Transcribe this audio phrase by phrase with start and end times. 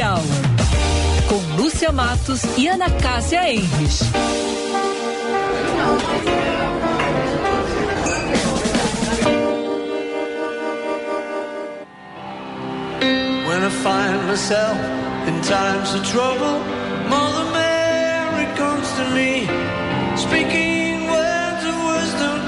[0.00, 0.20] Hour.
[1.28, 4.00] Com Lúcia Matos e Ana Cássia Enres.
[13.46, 14.76] When I find myself
[15.28, 16.58] in times of trouble,
[17.08, 19.46] Mother Mary comes to me,
[20.16, 22.38] speaking words of wisdom,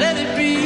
[0.00, 0.56] let it be.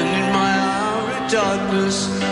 [0.00, 2.29] And in my hour of darkness,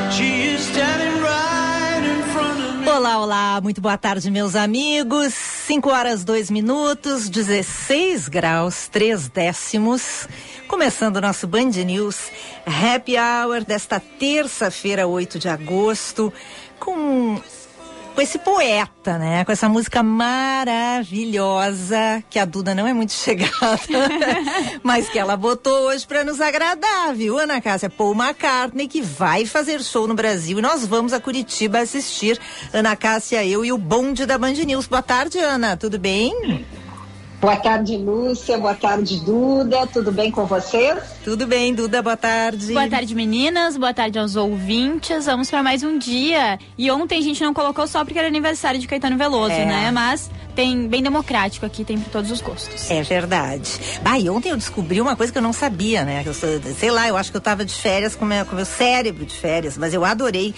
[3.21, 5.35] Olá, muito boa tarde, meus amigos.
[5.35, 10.29] 5 horas 2 minutos, 16 graus, 3 décimos.
[10.69, 12.31] Começando o nosso Band News
[12.65, 16.33] Happy Hour desta terça-feira, 8 de agosto,
[16.79, 17.41] com,
[18.19, 19.45] com esse poeta, né?
[19.45, 23.79] Com essa música maravilhosa, que a Duda não é muito chegada,
[24.83, 27.89] mas que ela botou hoje para nos agradar, viu, Ana Cássia?
[27.89, 32.41] Paul McCartney, que vai fazer show no Brasil e nós vamos a Curitiba assistir.
[32.73, 34.89] Ana Cássia, eu e o bonde da Band News.
[34.89, 36.67] Boa tarde, Ana, tudo bem?
[37.41, 38.59] Boa tarde, Lúcia.
[38.59, 39.87] Boa tarde, Duda.
[39.87, 40.97] Tudo bem com você?
[41.23, 42.73] Tudo bem, Duda, boa tarde.
[42.73, 43.77] Boa tarde, meninas.
[43.77, 45.27] Boa tarde aos ouvintes.
[45.27, 46.59] Vamos para mais um dia.
[46.77, 49.65] E ontem a gente não colocou só porque era aniversário de Caetano Veloso, É.
[49.65, 49.91] né?
[49.93, 52.91] Mas tem bem democrático aqui, tem para todos os gostos.
[52.91, 53.71] É verdade.
[54.05, 56.25] Ah, e ontem eu descobri uma coisa que eu não sabia, né?
[56.27, 58.65] Eu sou- sei lá, eu acho que eu tava de férias com meu, com meu
[58.67, 60.53] cérebro de férias, mas eu adorei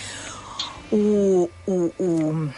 [0.90, 2.48] o, o, o-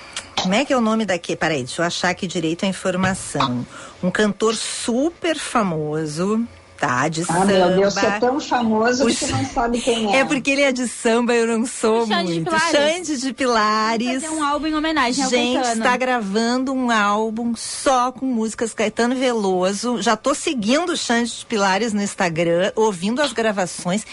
[0.42, 1.36] Como é que é o nome daqui?
[1.36, 3.66] Peraí, deixa eu achar aqui direito a informação.
[4.02, 6.44] Um cantor super famoso,
[6.78, 7.06] tá?
[7.08, 7.44] De Ah, samba.
[7.46, 9.26] meu Deus, você é tão famoso que Puxa.
[9.26, 10.18] você não sabe quem é.
[10.20, 12.50] É porque ele é de samba, eu não sou O Xande de muito.
[12.50, 12.72] Pilares.
[13.06, 14.22] Xande de Pilares.
[14.24, 15.76] Fazer um álbum em homenagem ao Gente, Caetano.
[15.84, 20.02] está gravando um álbum só com músicas Caetano Veloso.
[20.02, 24.04] Já tô seguindo o Xande de Pilares no Instagram, ouvindo as gravações.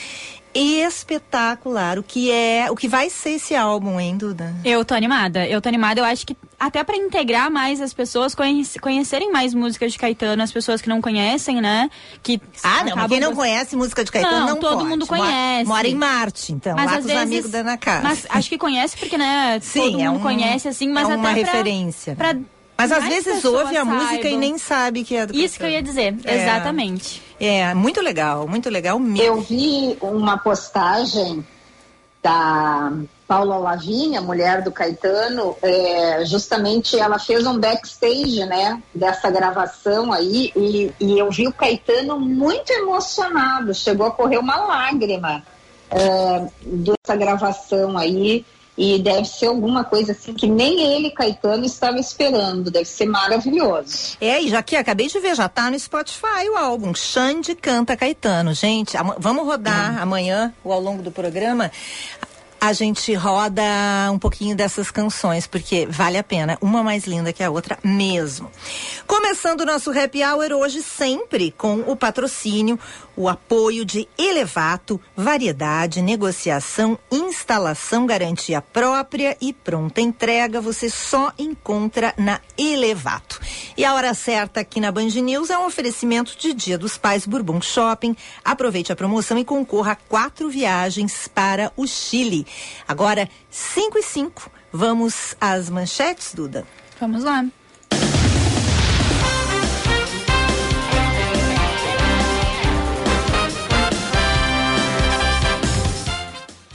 [0.54, 1.98] Espetacular.
[2.00, 4.54] O que é, o que vai ser esse álbum, hein, Duda?
[4.66, 5.48] Eu tô animada.
[5.48, 6.00] Eu tô animada.
[6.02, 10.42] Eu acho que até para integrar mais as pessoas, conhece- conhecerem mais músicas de Caetano,
[10.44, 11.90] as pessoas que não conhecem, né?
[12.22, 14.90] Que Ah, não, quem não conhece música de Caetano Não, não, todo pode.
[14.90, 15.68] mundo Mora- conhece.
[15.68, 18.04] Mora, em Marte, então, Mas lá com os vezes, amigos da Ana Casa.
[18.04, 19.60] Mas acho que conhece porque, né?
[19.62, 22.16] Sim, todo mundo é um- conhece, assim, mas é até uma pra- referência.
[22.16, 22.36] pra
[22.78, 24.40] Mas às vezes ouve a música e saibam.
[24.40, 26.42] nem sabe que é do Isso que eu ia dizer, É.
[26.44, 27.22] exatamente.
[27.40, 29.24] É, muito legal, muito legal mesmo.
[29.24, 31.46] Eu vi uma postagem
[32.22, 32.92] da
[33.28, 40.52] Paula Lavínia, mulher do Caetano, é, justamente ela fez um backstage, né, dessa gravação aí,
[40.56, 45.44] e, e eu vi o Caetano muito emocionado, chegou a correr uma lágrima
[45.92, 48.46] é, dessa gravação aí,
[48.80, 54.16] e deve ser alguma coisa assim que nem ele, Caetano, estava esperando, deve ser maravilhoso.
[54.22, 57.98] É, e já que acabei de ver, já tá no Spotify o álbum Xande Canta
[57.98, 58.54] Caetano.
[58.54, 61.70] Gente, vamos rodar amanhã, ou ao longo do programa,
[62.62, 63.64] a gente roda
[64.12, 68.52] um pouquinho dessas canções, porque vale a pena, uma mais linda que a outra mesmo.
[69.08, 72.78] Começando o nosso Happy Hour hoje, sempre com o patrocínio,
[73.20, 82.14] o apoio de Elevato, variedade, negociação, instalação, garantia própria e pronta entrega, você só encontra
[82.18, 83.42] na Elevato.
[83.76, 87.26] E a hora certa aqui na Band News é um oferecimento de Dia dos Pais
[87.26, 88.16] Bourbon Shopping.
[88.42, 92.48] Aproveite a promoção e concorra a quatro viagens para o Chile.
[92.88, 94.50] Agora, 5 e 5.
[94.72, 96.66] Vamos às manchetes, Duda?
[97.02, 97.46] Vamos lá.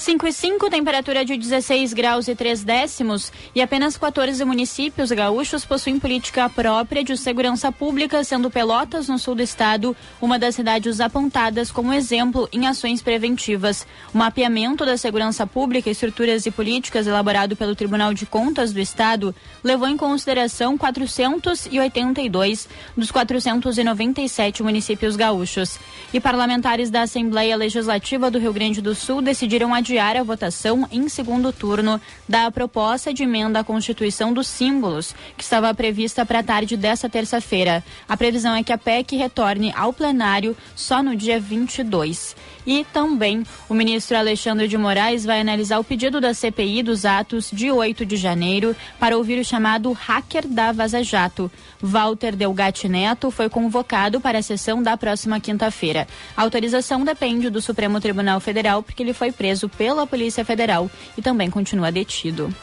[0.04, 5.64] Cinco e cinco, temperatura de 16 graus e 3 décimos e apenas 14 municípios gaúchos
[5.64, 11.00] possuem política própria de segurança pública, sendo Pelotas, no sul do estado, uma das cidades
[11.00, 13.86] apontadas como exemplo em ações preventivas.
[14.12, 19.34] O mapeamento da segurança pública, estruturas e políticas elaborado pelo Tribunal de Contas do Estado
[19.62, 25.78] levou em consideração 482 dos 497 municípios gaúchos.
[26.12, 31.08] E parlamentares da Assembleia Legislativa do Rio Grande do Sul decidiram adiar a votação em
[31.08, 36.42] segundo turno da proposta de emenda à Constituição dos Símbolos, que estava prevista para a
[36.42, 37.84] tarde desta terça-feira.
[38.08, 42.36] A previsão é que a PEC retorne ao plenário só no dia 22.
[42.66, 47.50] E também o ministro Alexandre de Moraes vai analisar o pedido da CPI dos atos
[47.52, 51.50] de 8 de janeiro para ouvir o chamado hacker da Vaza Jato.
[51.80, 56.08] Walter Delgatti Neto foi convocado para a sessão da próxima quinta-feira.
[56.36, 61.22] A autorização depende do Supremo Tribunal Federal, porque ele foi preso pela Polícia Federal e
[61.22, 62.54] também continua detido.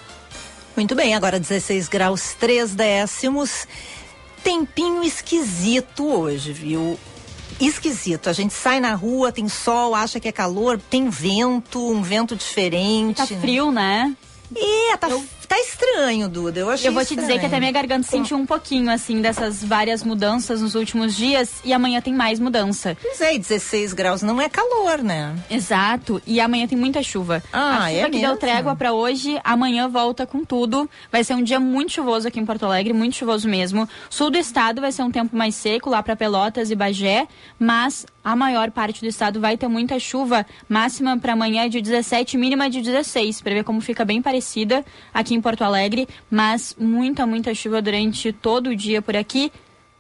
[0.76, 3.68] Muito bem, agora 16 graus 3 décimos.
[4.44, 6.98] Tempinho esquisito hoje, viu?
[7.68, 8.30] Esquisito.
[8.30, 12.36] A gente sai na rua, tem sol, acha que é calor, tem vento, um vento
[12.36, 13.18] diferente.
[13.18, 14.16] Tá frio, né?
[14.56, 15.24] É, tá, eu...
[15.52, 16.62] tá estranho, Duda.
[16.62, 17.28] Eu achei Eu vou te estranho.
[17.28, 21.60] dizer que até minha garganta sentiu um pouquinho, assim, dessas várias mudanças nos últimos dias
[21.66, 22.96] e amanhã tem mais mudança.
[23.02, 25.36] Pois é, 16 graus não é calor, né?
[25.50, 26.22] Exato.
[26.26, 27.44] E amanhã tem muita chuva.
[27.52, 28.28] Ah, a chuva é que mesmo?
[28.28, 30.90] deu trégua para hoje, amanhã volta com tudo.
[31.12, 33.90] Vai ser um dia muito chuvoso aqui em Porto Alegre, muito chuvoso mesmo.
[34.10, 37.28] Sul do estado vai ser um tempo mais seco, lá para Pelotas e Bagé,
[37.60, 40.46] mas a maior parte do estado vai ter muita chuva.
[40.70, 44.86] Máxima para amanhã é de 17, mínima de 16, para ver como fica bem parecida
[45.14, 49.52] aqui em Porto Alegre, mas muita, muita chuva durante todo o dia por aqui.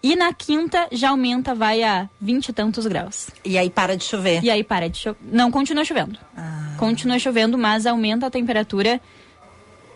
[0.03, 3.29] E na quinta já aumenta, vai a 20 e tantos graus.
[3.45, 4.43] E aí para de chover.
[4.43, 5.19] E aí para de chover.
[5.21, 6.17] Não, continua chovendo.
[6.35, 6.73] Ah.
[6.77, 8.99] Continua chovendo, mas aumenta a temperatura.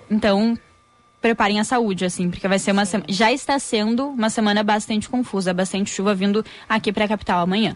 [0.09, 0.55] Então,
[1.25, 3.07] preparem a saúde, assim, porque vai ser uma semana.
[3.11, 7.75] Já está sendo uma semana bastante confusa, bastante chuva vindo aqui para a capital amanhã.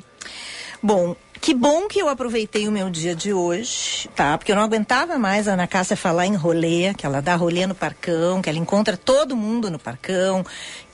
[0.83, 4.37] Bom, que bom que eu aproveitei o meu dia de hoje, tá?
[4.37, 7.65] Porque eu não aguentava mais a Ana Cássia falar em rolê, que ela dá rolê
[7.65, 10.45] no parcão, que ela encontra todo mundo no parcão,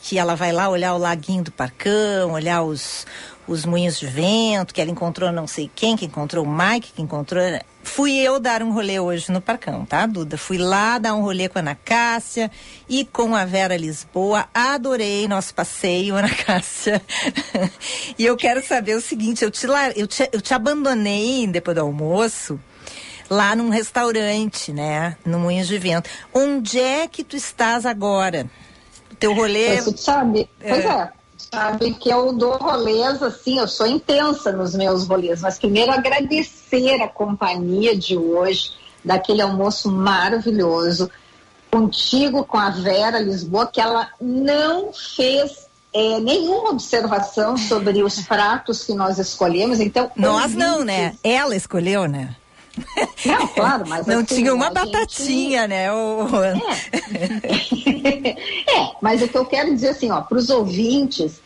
[0.02, 3.06] que ela vai lá olhar o laguinho do parcão, olhar os,
[3.48, 7.02] os moinhos de vento, que ela encontrou não sei quem, que encontrou o Mike, que
[7.02, 7.44] encontrou.
[7.84, 10.38] Fui eu dar um rolê hoje no Parcão, tá, Duda?
[10.38, 12.50] Fui lá dar um rolê com a Ana Cássia
[12.90, 14.48] e com a Vera Lisboa.
[14.54, 17.02] Adorei nosso passeio, Ana Cássia.
[18.18, 21.82] e eu quero saber o seguinte: eu te, eu te, eu te abandonei depois do
[21.82, 22.60] almoço
[23.30, 25.18] lá num restaurante, né?
[25.26, 26.10] No Moinhos de Vento.
[26.34, 28.50] Onde é que tu estás agora?
[29.12, 29.82] O teu rolê.
[29.82, 31.12] Você sabe, pois é.
[31.56, 37.02] Sabe que eu dou rolês assim, eu sou intensa nos meus rolês, mas primeiro agradecer
[37.02, 38.72] a companhia de hoje,
[39.04, 41.10] daquele almoço maravilhoso,
[41.72, 48.84] contigo, com a Vera Lisboa, que ela não fez é, nenhuma observação sobre os pratos
[48.84, 50.12] que nós escolhemos, então...
[50.16, 51.16] Nós não, ouvintes- né?
[51.24, 52.36] Ela escolheu, né?
[53.26, 55.94] Não, claro, mas Não assim, tinha uma a gente- batatinha, né?
[55.94, 56.28] ô-
[58.68, 61.40] é, mas o que eu quero dizer assim, ó, para os ouvintes,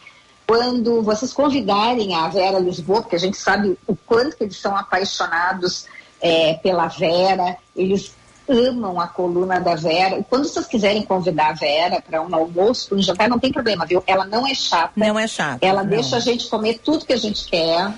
[0.50, 4.76] quando vocês convidarem a Vera Lisboa, porque a gente sabe o quanto que eles são
[4.76, 5.86] apaixonados
[6.20, 8.12] é, pela Vera, eles
[8.48, 10.18] amam a coluna da Vera.
[10.18, 13.54] E quando vocês quiserem convidar a Vera para um almoço, para um jantar, não tem
[13.54, 14.04] problema, viu?
[14.08, 14.92] Ela não é chata.
[14.96, 15.60] Não é chato.
[15.62, 15.90] Ela não.
[15.92, 17.94] deixa a gente comer tudo que a gente quer.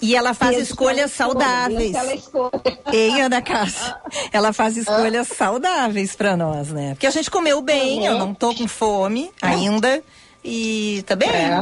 [0.00, 1.94] E ela faz escolhas saudáveis.
[1.94, 2.50] ela escolha.
[2.92, 3.96] Hein, Ana Cássia?
[4.32, 6.94] Ela faz escolhas saudáveis pra nós, né?
[6.94, 8.06] Porque a gente comeu bem, Uhum.
[8.06, 10.02] eu não tô com fome ainda.
[10.44, 11.28] E tá bem.
[11.28, 11.60] É.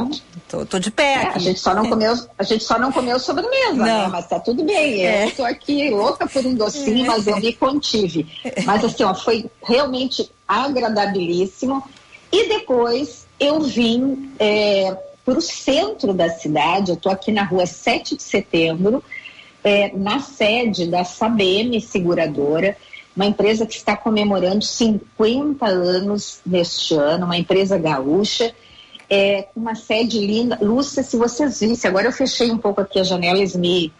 [0.51, 3.17] Tô, tô de pé É, a gente só não comeu, a gente só não comeu
[3.17, 3.85] sobremesa, Não.
[3.85, 4.07] né?
[4.11, 5.05] Mas tá tudo bem.
[5.05, 5.27] É.
[5.27, 8.27] Eu tô aqui louca por um docinho, mas eu me contive.
[8.65, 11.81] Mas assim, ó, foi realmente agradabilíssimo.
[12.29, 14.93] E depois eu vim é,
[15.23, 19.01] para o centro da cidade, eu tô aqui na rua 7 de setembro,
[19.63, 22.75] é, na sede da Sabem Seguradora,
[23.15, 28.53] uma empresa que está comemorando 50 anos neste ano, uma empresa gaúcha,
[29.11, 30.57] é, uma sede linda.
[30.61, 33.91] Lúcia, se vocês vissem, agora eu fechei um pouco aqui as janelas, me,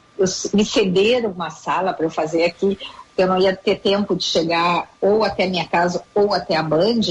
[0.54, 2.80] me cederam uma sala para eu fazer aqui,
[3.18, 6.64] eu não ia ter tempo de chegar ou até a minha casa ou até a
[6.64, 7.02] Band.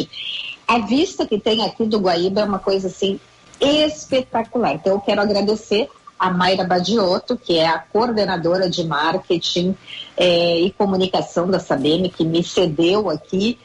[0.66, 3.20] A vista que tem aqui do Guaíba é uma coisa assim
[3.60, 4.76] espetacular.
[4.76, 9.76] Então eu quero agradecer a Mayra Badiotto, que é a coordenadora de marketing
[10.16, 13.58] eh, e comunicação da Sabem, que me cedeu aqui.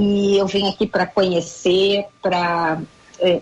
[0.00, 2.80] E eu vim aqui para conhecer, para,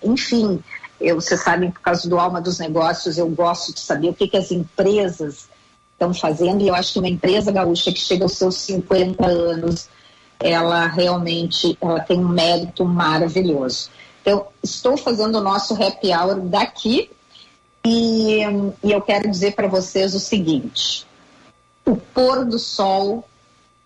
[0.03, 0.63] enfim,
[1.01, 4.29] eu, vocês sabem, por causa do Alma dos Negócios, eu gosto de saber o que,
[4.29, 5.49] que as empresas
[5.93, 6.63] estão fazendo.
[6.63, 9.89] E eu acho que uma empresa gaúcha que chega aos seus 50 anos,
[10.41, 13.91] ela realmente ela tem um mérito maravilhoso.
[14.23, 17.11] Então, estou fazendo o nosso happy hour daqui
[17.85, 18.41] e,
[18.83, 21.07] e eu quero dizer para vocês o seguinte:
[21.85, 23.29] o pôr do sol,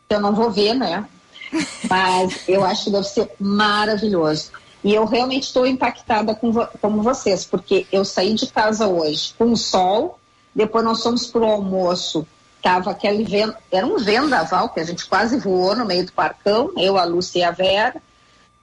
[0.08, 1.04] eu não vou ver, né?
[1.90, 4.52] Mas eu acho que deve ser maravilhoso.
[4.88, 9.34] E eu realmente estou impactada com vo como vocês, porque eu saí de casa hoje
[9.36, 10.18] com o sol,
[10.54, 12.26] depois nós fomos para o almoço,
[12.62, 16.72] tava aquele vento, era um vendaval que a gente quase voou no meio do parcão,
[16.74, 18.00] eu, a Lúcia e a Vera.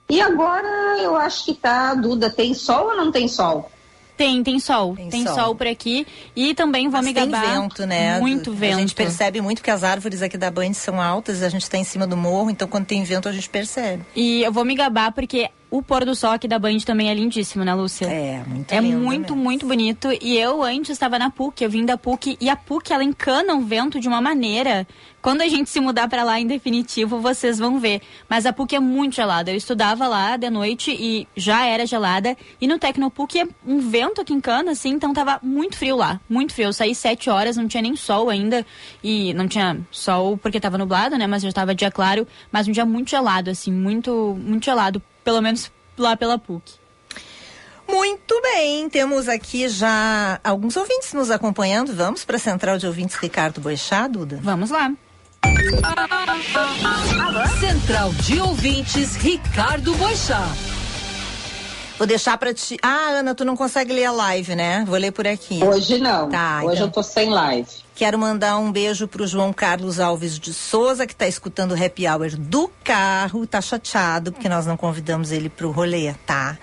[0.09, 3.69] E agora eu acho que tá, Duda, tem sol ou não tem sol?
[4.17, 4.95] Tem, tem sol.
[4.95, 5.35] Tem Tem, sol.
[5.35, 5.55] sol.
[5.55, 6.07] por aqui.
[6.35, 7.61] E também vou Mas me tem gabar.
[7.61, 8.17] vento, né?
[8.19, 8.79] Muito A vento.
[8.79, 11.83] gente percebe muito que as árvores aqui da Band são altas, a gente está em
[11.83, 14.03] cima do morro, então quando tem vento a gente percebe.
[14.15, 17.13] E eu vou me gabar porque o pôr do sol aqui da Band também é
[17.13, 18.05] lindíssimo, né, Lúcia?
[18.05, 19.43] É, muito É lindo muito, mesmo.
[19.43, 20.09] muito bonito.
[20.21, 23.53] E eu antes estava na PUC, eu vim da PUC e a PUC ela encana
[23.55, 24.87] o vento de uma maneira.
[25.21, 27.99] Quando a gente se mudar para lá em definitivo, vocês vão ver.
[28.29, 29.51] Mas a PUC é muito gelada.
[29.51, 32.37] Eu estudava lá de noite e já era gelada.
[32.61, 36.21] E no Tecnopuc é um vento que encana, assim, então tava muito frio lá.
[36.29, 36.67] Muito frio.
[36.67, 38.63] Eu saí sete horas, não tinha nem sol ainda.
[39.03, 41.25] E não tinha sol porque tava nublado, né?
[41.25, 42.27] Mas já tava dia claro.
[42.51, 45.01] Mas um dia muito gelado, assim, muito, muito gelado.
[45.25, 46.73] Pelo menos lá pela PUC.
[47.87, 51.93] Muito bem, temos aqui já alguns ouvintes nos acompanhando.
[51.93, 54.39] Vamos para a central de ouvintes Ricardo Boechat, Duda?
[54.41, 54.91] Vamos lá.
[57.59, 60.41] Central de Ouvintes, Ricardo Boixá.
[61.97, 62.77] Vou deixar para ti.
[62.81, 64.83] Ah, Ana, tu não consegue ler a live, né?
[64.87, 65.63] Vou ler por aqui.
[65.63, 66.29] Hoje não.
[66.29, 66.87] Tá, Hoje então.
[66.87, 67.84] eu tô sem live.
[67.95, 72.05] Quero mandar um beijo pro João Carlos Alves de Souza, que tá escutando o Happy
[72.05, 73.47] Hour do carro.
[73.47, 76.57] Tá chateado porque nós não convidamos ele pro rolê, tá?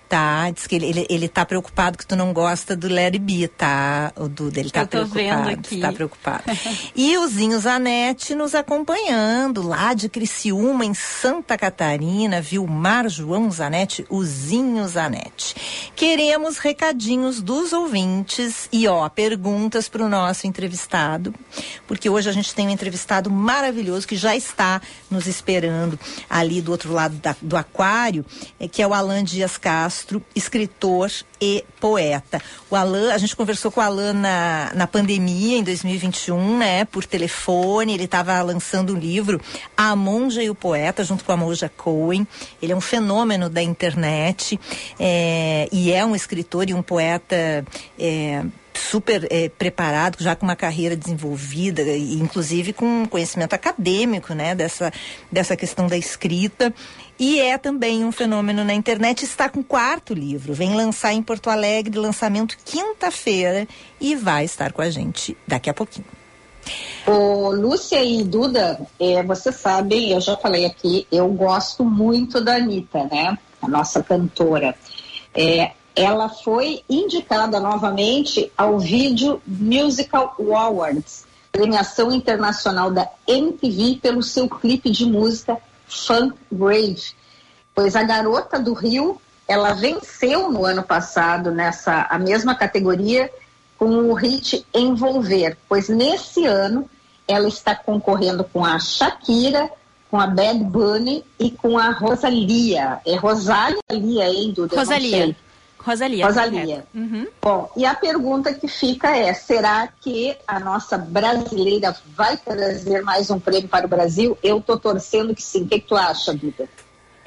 [0.10, 3.48] Tá, diz que ele, ele, ele tá preocupado que tu não gosta do Larry B,
[3.50, 4.14] tá?
[4.16, 5.50] O Duda, ele tá Eu tô vendo preocupado.
[5.50, 5.80] aqui.
[5.82, 6.44] Tá preocupado.
[6.96, 14.06] e o Zinho Zanetti nos acompanhando lá de Criciúma, em Santa Catarina, Vilmar João Zanetti,
[14.10, 15.56] o Zinho Zanetti.
[15.94, 21.34] Queremos recadinhos dos ouvintes e, ó, perguntas para o nosso entrevistado,
[21.86, 26.00] porque hoje a gente tem um entrevistado maravilhoso que já está nos esperando
[26.30, 28.26] ali do outro lado da- do aquário,
[28.58, 29.97] eh, que é o Alan Dias Castro,
[30.36, 32.42] escritor e poeta.
[32.70, 37.06] O Alan, a gente conversou com o Alan na, na pandemia, em 2021, né, por
[37.06, 39.40] telefone, ele estava lançando um livro,
[39.76, 42.28] A Monja e o Poeta, junto com a Moja Cohen.
[42.62, 44.60] Ele é um fenômeno da internet
[45.00, 47.66] eh, e é um escritor e um poeta
[48.00, 48.44] eh,
[48.78, 54.94] super eh, preparado, já com uma carreira desenvolvida, e inclusive com conhecimento acadêmico, né, dessa,
[55.32, 56.74] dessa questão da escrita.
[57.20, 61.50] E é também um fenômeno na internet, está com quarto livro, vem lançar em Porto
[61.50, 63.68] Alegre, lançamento quinta-feira,
[64.00, 66.06] e vai estar com a gente daqui a pouquinho.
[67.08, 72.56] Ô, Lúcia e Duda, é, vocês sabem, eu já falei aqui, eu gosto muito da
[72.56, 73.38] Anitta, né?
[73.62, 74.76] A nossa cantora.
[75.34, 84.48] É, ela foi indicada novamente ao Video Musical Awards, premiação internacional da MTV pelo seu
[84.48, 85.58] clipe de música
[85.88, 87.14] Funk Grave.
[87.74, 93.32] Pois a garota do Rio, ela venceu no ano passado nessa a mesma categoria
[93.78, 96.90] com o hit Envolver, pois nesse ano
[97.28, 99.70] ela está concorrendo com a Shakira,
[100.10, 103.00] com a Bad Bunny e com a Rosalia.
[103.06, 105.36] É Rosalia, hein, não Rosalia.
[105.88, 106.26] Rosalia.
[106.26, 106.86] Rosalia.
[106.94, 107.28] Uhum.
[107.42, 113.30] Bom, e a pergunta que fica é: será que a nossa brasileira vai trazer mais
[113.30, 114.38] um prêmio para o Brasil?
[114.44, 115.64] Eu tô torcendo que sim.
[115.64, 116.68] O que, que tu acha, Duda?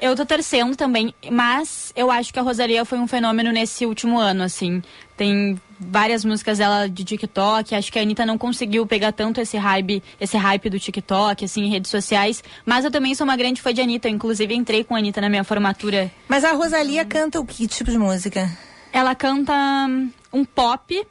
[0.01, 4.19] Eu tô torcendo também, mas eu acho que a Rosalia foi um fenômeno nesse último
[4.19, 4.81] ano, assim.
[5.15, 9.57] Tem várias músicas dela de TikTok, acho que a Anitta não conseguiu pegar tanto esse
[9.57, 12.43] hype, esse hype do TikTok, assim, em redes sociais.
[12.65, 15.21] Mas eu também sou uma grande fã de Anitta, eu, inclusive entrei com a Anitta
[15.21, 16.11] na minha formatura.
[16.27, 18.49] Mas a Rosalia canta o que tipo de música?
[18.91, 19.53] Ela canta
[19.87, 21.05] hum, um pop,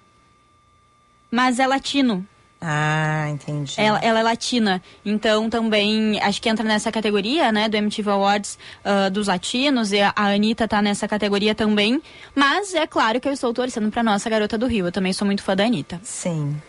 [1.30, 2.26] mas é latino.
[2.60, 3.74] Ah, entendi.
[3.78, 8.58] Ela, ela é latina, então também acho que entra nessa categoria, né, do MTV Awards
[8.84, 12.02] ah, dos latinos, e a, a Anitta tá nessa categoria também.
[12.34, 14.86] Mas é claro que eu estou torcendo pra nossa garota do Rio.
[14.86, 16.00] Eu também sou muito fã da Anitta.
[16.02, 16.60] Sim.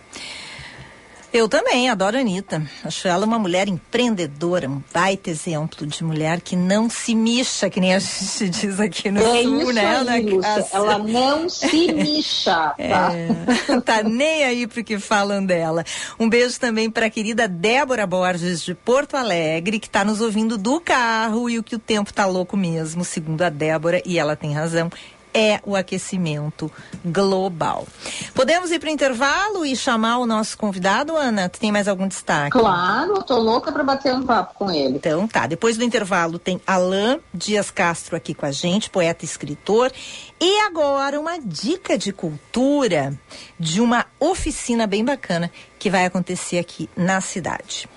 [1.33, 2.61] Eu também adoro a Anitta.
[2.83, 7.79] Acho ela uma mulher empreendedora, um baita exemplo de mulher que não se mixa, que
[7.79, 9.85] nem a gente diz aqui no é sul, isso né?
[9.85, 10.67] aí, Ana Lúcia.
[10.73, 13.11] Ela não se mixa, tá?
[13.13, 15.85] É, tá nem aí pro que falam dela.
[16.19, 20.57] Um beijo também para a querida Débora Borges de Porto Alegre, que tá nos ouvindo
[20.57, 24.35] do carro e o que o tempo tá louco mesmo, segundo a Débora, e ela
[24.35, 24.91] tem razão.
[25.33, 26.71] É o aquecimento
[27.05, 27.87] global.
[28.33, 31.47] Podemos ir para o intervalo e chamar o nosso convidado, Ana?
[31.47, 32.51] Tu tem mais algum destaque?
[32.51, 34.95] Claro, eu tô louca para bater um papo com ele.
[34.95, 39.27] Então tá, depois do intervalo tem Alain Dias Castro aqui com a gente, poeta e
[39.27, 39.91] escritor.
[40.39, 43.17] E agora uma dica de cultura
[43.59, 47.87] de uma oficina bem bacana que vai acontecer aqui na cidade.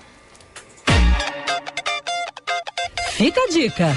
[3.15, 3.87] Fica a dica.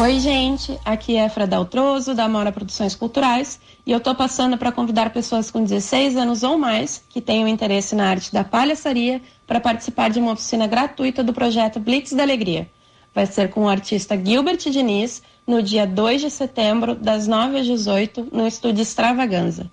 [0.00, 0.78] Oi, gente.
[0.84, 5.50] Aqui é Freda Altroso, da Mora Produções Culturais, e eu tô passando para convidar pessoas
[5.50, 10.20] com 16 anos ou mais que tenham interesse na arte da palhaçaria para participar de
[10.20, 12.70] uma oficina gratuita do projeto Blitz da Alegria.
[13.12, 17.66] Vai ser com o artista Gilbert Diniz no dia 2 de setembro, das 9 às
[17.66, 19.68] 18, no estúdio Extravaganza.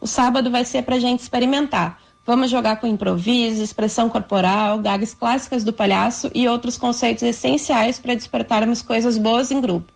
[0.00, 5.64] O sábado vai ser para gente experimentar Vamos jogar com improviso, expressão corporal, gags clássicas
[5.64, 9.92] do palhaço e outros conceitos essenciais para despertarmos coisas boas em grupo.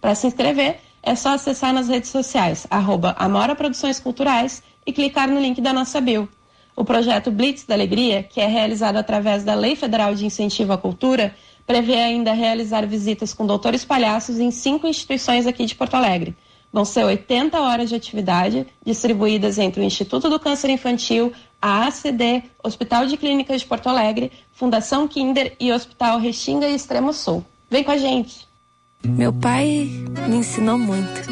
[0.00, 5.28] Para se inscrever, é só acessar nas redes sociais, arroba Amora Produções Culturais e clicar
[5.28, 6.28] no link da nossa bio.
[6.76, 10.78] O projeto Blitz da Alegria, que é realizado através da Lei Federal de Incentivo à
[10.78, 11.34] Cultura,
[11.66, 16.36] prevê ainda realizar visitas com doutores palhaços em cinco instituições aqui de Porto Alegre.
[16.72, 21.32] Vão ser 80 horas de atividade distribuídas entre o Instituto do Câncer Infantil,
[21.64, 27.10] a ACD, Hospital de Clínicas de Porto Alegre, Fundação Kinder e Hospital Restinga e Extremo
[27.10, 27.42] Sul.
[27.70, 28.46] Vem com a gente!
[29.02, 29.88] Meu pai
[30.28, 31.22] me ensinou muito,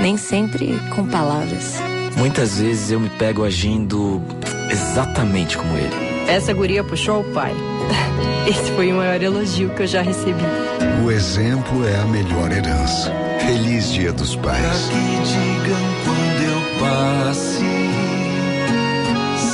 [0.00, 1.74] nem sempre com palavras.
[2.16, 4.22] Muitas vezes eu me pego agindo
[4.70, 6.30] exatamente como ele.
[6.30, 7.52] Essa guria puxou o pai.
[8.48, 10.42] Esse foi o maior elogio que eu já recebi.
[11.04, 13.12] O exemplo é a melhor herança.
[13.40, 14.60] Feliz Dia dos Pais.
[14.60, 17.79] Pra que digam quando eu passe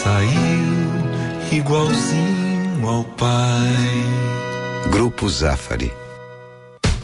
[0.06, 4.04] saiu igualzinho ao pai.
[4.92, 6.05] Grupo Zafari.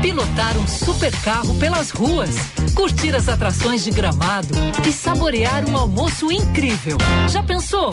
[0.00, 2.30] Pilotar um super carro pelas ruas,
[2.76, 4.54] curtir as atrações de Gramado
[4.86, 6.96] e saborear um almoço incrível.
[7.28, 7.92] Já pensou?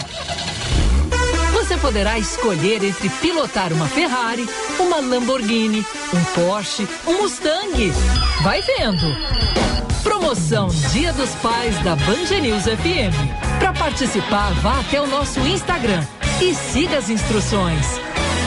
[1.53, 4.47] Você poderá escolher entre pilotar uma Ferrari,
[4.79, 7.91] uma Lamborghini, um Porsche, um Mustang.
[8.43, 9.64] Vai vendo!
[10.05, 13.57] Promoção Dia dos Pais da Band News FM.
[13.57, 16.05] Para participar, vá até o nosso Instagram
[16.39, 17.87] e siga as instruções.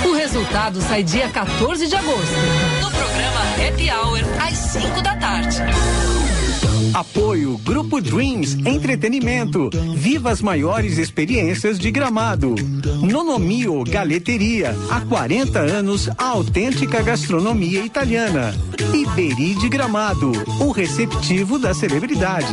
[0.06, 2.36] O resultado sai dia 14 de agosto,
[2.80, 5.58] no programa Happy Hour, às 5 da tarde.
[6.94, 9.70] Apoio Grupo Dreams Entretenimento.
[9.94, 12.54] Viva as maiores experiências de gramado.
[13.02, 14.74] Nonomio Galeteria.
[14.90, 18.54] Há 40 anos, a autêntica gastronomia italiana.
[18.92, 20.32] Iberi de Gramado.
[20.60, 22.48] O receptivo das celebridades.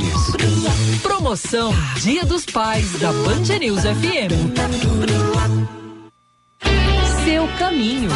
[1.02, 4.32] Promoção Dia dos Pais da Band News FM.
[7.24, 8.10] Seu caminho.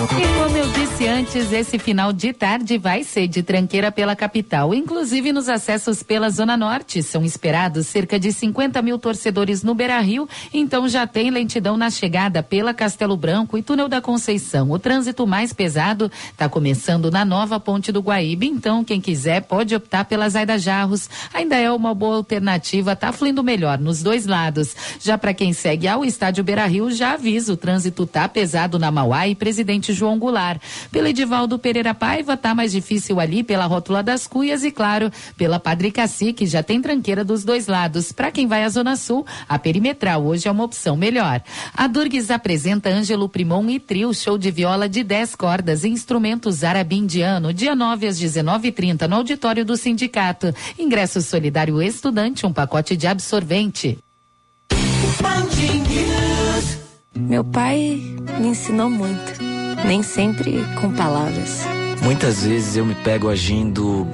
[0.00, 4.72] E como eu disse antes, esse final de tarde vai ser de tranqueira pela capital.
[4.72, 7.02] Inclusive nos acessos pela Zona Norte.
[7.02, 10.26] São esperados cerca de 50 mil torcedores no Beira Rio.
[10.54, 14.70] Então já tem lentidão na chegada pela Castelo Branco e Túnel da Conceição.
[14.70, 18.46] O trânsito mais pesado está começando na nova Ponte do Guaíba.
[18.46, 21.10] Então, quem quiser pode optar pela Zaida Jarros.
[21.34, 24.74] Ainda é uma boa alternativa, tá fluindo melhor nos dois lados.
[24.98, 28.90] Já para quem segue ao estádio Beira Rio, já avisa, o trânsito tá pesado na
[28.90, 30.60] Mauá e Presidente João Goulart.
[30.90, 35.60] Pela Edivaldo Pereira Paiva, tá mais difícil ali pela Rótula das Cuias e, claro, pela
[35.60, 38.12] Padre Cacique, já tem tranqueira dos dois lados.
[38.12, 41.42] Para quem vai à Zona Sul, a perimetral hoje é uma opção melhor.
[41.74, 46.64] A Durgues apresenta Ângelo Primon e Trio, show de viola de 10 cordas e instrumentos
[46.64, 50.54] árabe indiano, dia 9 às 19h30 no auditório do sindicato.
[50.78, 53.98] Ingresso solidário estudante, um pacote de absorvente.
[57.14, 58.00] Meu pai
[58.40, 59.49] me ensinou muito
[59.84, 61.66] nem sempre com palavras.
[62.02, 64.06] Muitas vezes eu me pego agindo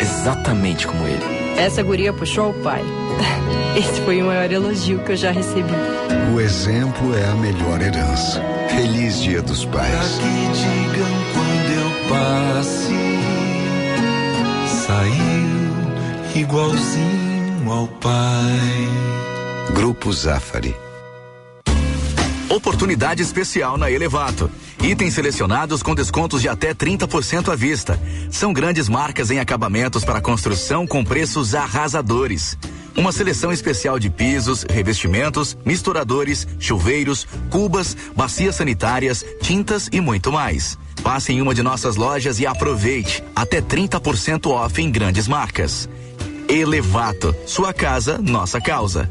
[0.00, 1.24] exatamente como ele.
[1.58, 2.82] Essa guria puxou o pai.
[3.76, 5.72] Esse foi o maior elogio que eu já recebi.
[6.34, 8.42] O exemplo é a melhor herança.
[8.68, 9.90] Feliz Dia dos Pais.
[9.90, 12.94] Pra que digam quando passe
[14.86, 19.74] saiu igualzinho ao pai.
[19.74, 20.83] Grupo Zafari.
[22.48, 24.50] Oportunidade especial na Elevato.
[24.82, 27.98] Itens selecionados com descontos de até 30% à vista.
[28.30, 32.56] São grandes marcas em acabamentos para construção com preços arrasadores.
[32.94, 40.78] Uma seleção especial de pisos, revestimentos, misturadores, chuveiros, cubas, bacias sanitárias, tintas e muito mais.
[41.02, 43.24] Passe em uma de nossas lojas e aproveite.
[43.34, 45.88] Até 30% off em grandes marcas.
[46.48, 47.34] Elevato.
[47.46, 49.10] Sua casa, nossa causa.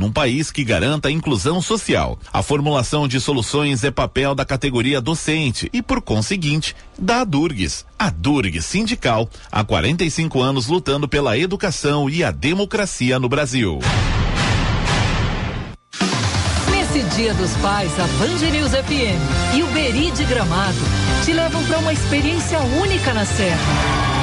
[0.00, 2.18] num país que garanta a inclusão social.
[2.32, 7.84] A formulação de soluções é papel da categoria docente e, por conseguinte, da Durgues.
[7.98, 13.78] A Durgues Sindical, há 45 anos lutando pela educação e a democracia no Brasil.
[16.70, 20.78] Nesse Dia dos Pais, a Band News FM e o Beri de Gramado
[21.26, 24.19] te levam para uma experiência única na Serra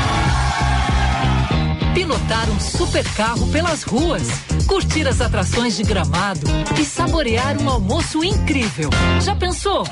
[1.97, 4.27] pilotar um super carro pelas ruas,
[4.67, 6.45] curtir as atrações de gramado
[6.79, 8.91] e saborear um almoço incrível.
[9.19, 9.83] Já pensou?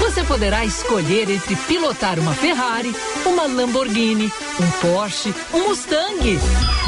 [0.00, 2.92] Você poderá escolher entre pilotar uma Ferrari,
[3.24, 6.36] uma Lamborghini, um Porsche, um Mustang.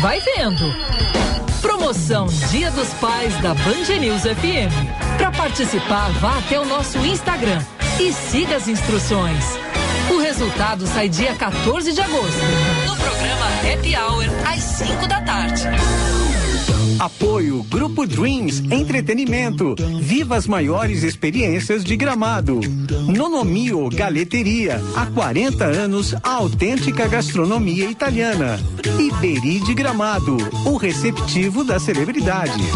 [0.01, 0.65] Vai vendo!
[1.63, 5.17] Promoção Dia dos Pais da Band News FM.
[5.17, 7.65] Para participar, vá até o nosso Instagram
[8.01, 9.70] e siga as instruções.
[10.11, 12.41] O resultado sai dia 14 de agosto,
[12.87, 15.63] no programa Happy Hour, às 5 da tarde.
[16.99, 19.75] Apoio Grupo Dreams Entretenimento.
[20.01, 22.61] Viva as maiores experiências de gramado.
[23.09, 24.83] Nonomio Galeteria.
[24.95, 28.61] Há 40 anos, a autêntica gastronomia italiana.
[28.99, 30.37] Iberi de Gramado.
[30.67, 32.67] O receptivo das celebridades.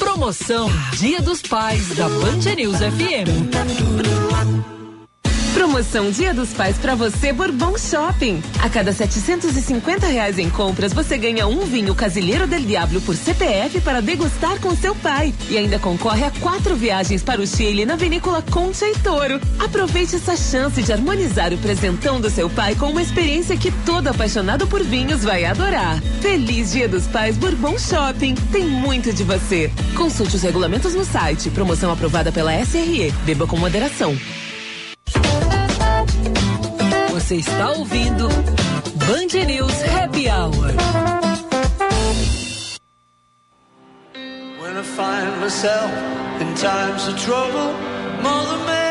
[0.00, 4.77] Promoção Dia dos Pais da Band News FM.
[5.54, 8.42] Promoção Dia dos Pais para você Bourbon Shopping.
[8.62, 13.80] A cada 750 reais em compras, você ganha um vinho Casilheiro del Diablo por CPF
[13.80, 15.34] para degustar com seu pai.
[15.48, 19.40] E ainda concorre a quatro viagens para o Chile na vinícola Concha e Toro.
[19.58, 24.08] Aproveite essa chance de harmonizar o presentão do seu pai com uma experiência que todo
[24.08, 26.00] apaixonado por vinhos vai adorar.
[26.20, 28.34] Feliz Dia dos Pais Bourbon Shopping.
[28.52, 29.72] Tem muito de você.
[29.96, 31.50] Consulte os regulamentos no site.
[31.50, 33.12] Promoção aprovada pela SRE.
[33.24, 34.16] Beba com moderação.
[37.28, 38.26] Você está ouvindo
[39.06, 40.72] Band News Happy Hour.
[44.58, 45.92] When I find myself
[46.40, 47.74] in times of trouble,
[48.22, 48.87] Mother Mary.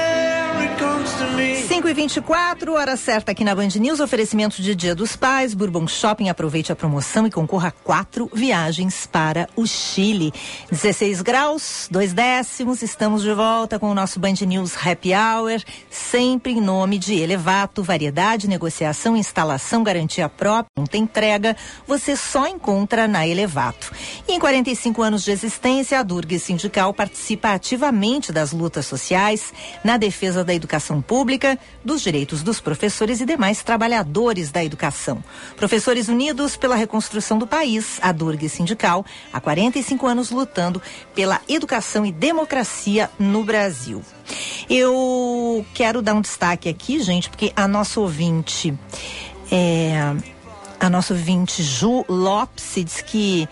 [1.67, 5.87] 5 e 24 hora certa aqui na Band News, oferecimento de Dia dos Pais, Bourbon
[5.87, 10.31] Shopping, aproveite a promoção e concorra a quatro viagens para o Chile.
[10.69, 16.51] 16 graus, dois décimos, estamos de volta com o nosso Band News Happy Hour, sempre
[16.51, 21.55] em nome de Elevato, variedade, negociação, instalação, garantia própria, entrega,
[21.87, 23.91] você só encontra na Elevato.
[24.27, 29.53] E em 45 anos de existência, a Durga Sindical participa ativamente das lutas sociais,
[29.83, 35.23] na defesa da educação pública, dos direitos dos professores e demais trabalhadores da educação.
[35.55, 40.81] Professores Unidos pela Reconstrução do País, a Durga Sindical, há 45 anos lutando
[41.15, 44.03] pela educação e democracia no Brasil.
[44.69, 48.77] Eu quero dar um destaque aqui, gente, porque a nossa ouvinte,
[49.49, 50.13] é,
[50.79, 53.47] a nossa ouvinte Ju Lopes diz que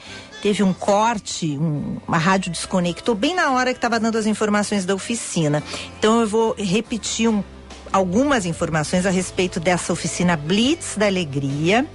[0.45, 4.85] teve um corte, um, uma rádio desconectou bem na hora que estava dando as informações
[4.85, 5.63] da oficina.
[5.97, 7.43] Então eu vou repetir um
[7.91, 11.87] algumas informações a respeito dessa oficina Blitz da Alegria,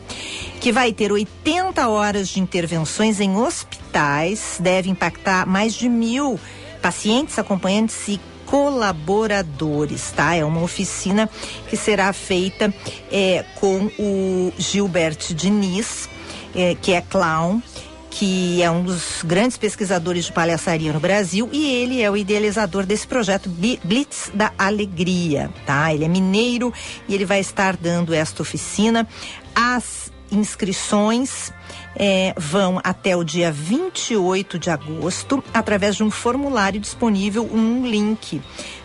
[0.61, 6.41] que vai ter 80 horas de intervenções em hospitais, deve impactar mais de mil
[6.83, 10.35] pacientes, acompanhantes e colaboradores, tá?
[10.35, 11.31] É uma oficina
[11.69, 12.75] que será feita
[13.13, 16.09] é, com o Gilbert Diniz,
[16.53, 17.63] é, que é clown
[18.11, 22.85] que é um dos grandes pesquisadores de palhaçaria no Brasil e ele é o idealizador
[22.85, 25.95] desse projeto Blitz da Alegria, tá?
[25.95, 26.73] Ele é mineiro
[27.09, 29.09] e ele vai estar dando esta oficina.
[29.55, 31.53] As inscrições
[31.97, 38.41] é, vão até o dia 28 de agosto através de um formulário disponível, um link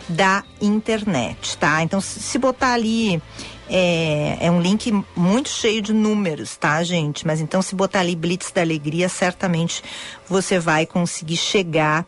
[0.08, 1.82] da internet, tá?
[1.82, 3.20] Então, se botar ali
[3.68, 7.26] é, é um link muito cheio de números, tá, gente?
[7.26, 9.82] Mas então, se botar ali Blitz da Alegria, certamente
[10.28, 12.06] você vai conseguir chegar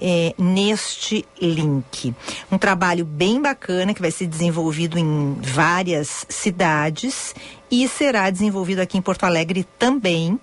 [0.00, 2.14] é, neste link.
[2.50, 7.34] Um trabalho bem bacana que vai ser desenvolvido em várias cidades
[7.70, 10.38] e será desenvolvido aqui em Porto Alegre também.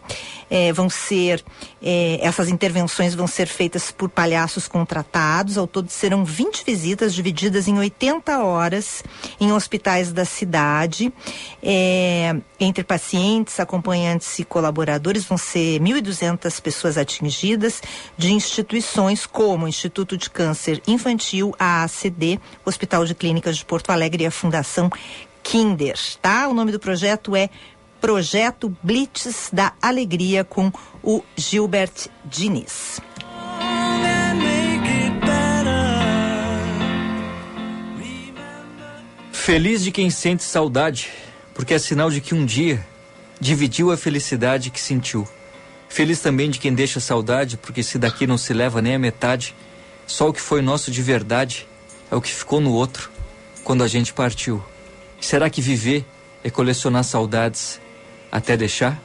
[0.47, 1.43] É, vão ser,
[1.81, 5.57] é, essas intervenções vão ser feitas por palhaços contratados.
[5.57, 9.03] Ao todo serão 20 visitas divididas em 80 horas
[9.39, 11.11] em hospitais da cidade.
[12.59, 17.81] Entre pacientes, acompanhantes e colaboradores vão ser 1.200 pessoas atingidas
[18.17, 23.89] de instituições como o Instituto de Câncer Infantil, a ACD, Hospital de Clínicas de Porto
[23.89, 24.89] Alegre e a Fundação
[25.43, 26.47] Kinder, tá?
[26.47, 27.49] O nome do projeto é
[27.99, 30.71] Projeto Blitz da Alegria com
[31.03, 33.01] o Gilbert Diniz.
[39.31, 41.11] Feliz de quem sente saudade,
[41.55, 42.85] porque é sinal de que um dia
[43.39, 45.27] dividiu a felicidade que sentiu.
[45.87, 49.55] Feliz também de quem deixa saudade, porque se daqui não se leva nem a metade,
[50.05, 51.65] só o que foi nosso de verdade
[52.11, 53.09] é o que ficou no outro
[53.63, 54.63] quando a gente partiu.
[55.19, 56.05] Será que viver
[56.43, 57.79] é colecionar saudades
[58.31, 59.01] até deixar?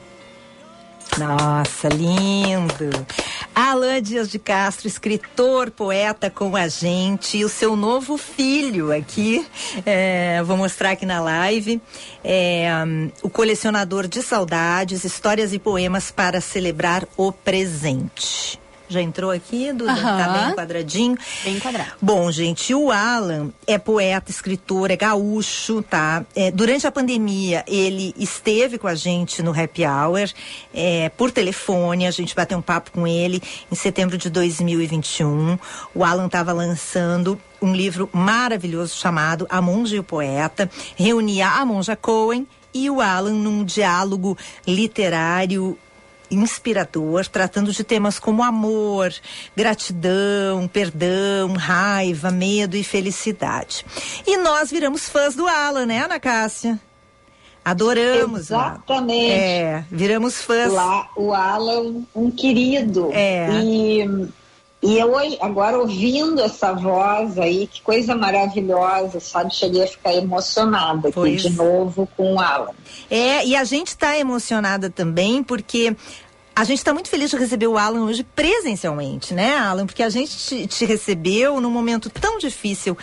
[1.17, 3.05] Nossa, lindo!
[3.53, 9.45] Alan Dias de Castro, escritor, poeta com a gente, e o seu novo filho aqui,
[9.85, 11.81] é, vou mostrar aqui na live,
[12.23, 18.59] é, um, o colecionador de saudades, histórias e poemas para celebrar o presente.
[18.91, 19.95] Já entrou aqui, Duda?
[19.95, 21.17] Tá bem quadradinho?
[21.45, 21.91] Bem quadrado.
[22.01, 26.25] Bom, gente, o Alan é poeta, escritor, é gaúcho, tá?
[26.35, 30.29] É, durante a pandemia, ele esteve com a gente no Happy Hour,
[30.73, 35.57] é, por telefone, a gente bateu um papo com ele em setembro de 2021.
[35.95, 41.65] O Alan estava lançando um livro maravilhoso chamado A Monja e o Poeta, reunia a
[41.65, 45.77] Monja Cohen e o Alan num diálogo literário
[46.31, 49.13] inspirador, tratando de temas como amor,
[49.55, 53.85] gratidão, perdão, raiva, medo e felicidade.
[54.25, 56.79] E nós viramos fãs do Alan, né, Ana Cássia?
[57.63, 58.41] Adoramos.
[58.41, 59.31] Exatamente.
[59.31, 60.73] É, viramos fãs.
[60.73, 63.09] Lá, o Alan, um querido.
[63.11, 63.47] É.
[63.61, 64.29] E,
[64.81, 69.53] e eu hoje, agora ouvindo essa voz aí, que coisa maravilhosa, sabe?
[69.53, 71.41] Cheguei a ficar emocionada aqui Pois.
[71.43, 72.71] de novo com o Alan.
[73.09, 75.95] É, e a gente está emocionada também porque
[76.55, 79.85] a gente está muito feliz de receber o Alan hoje presencialmente, né, Alan?
[79.85, 82.97] Porque a gente te, te recebeu num momento tão difícil,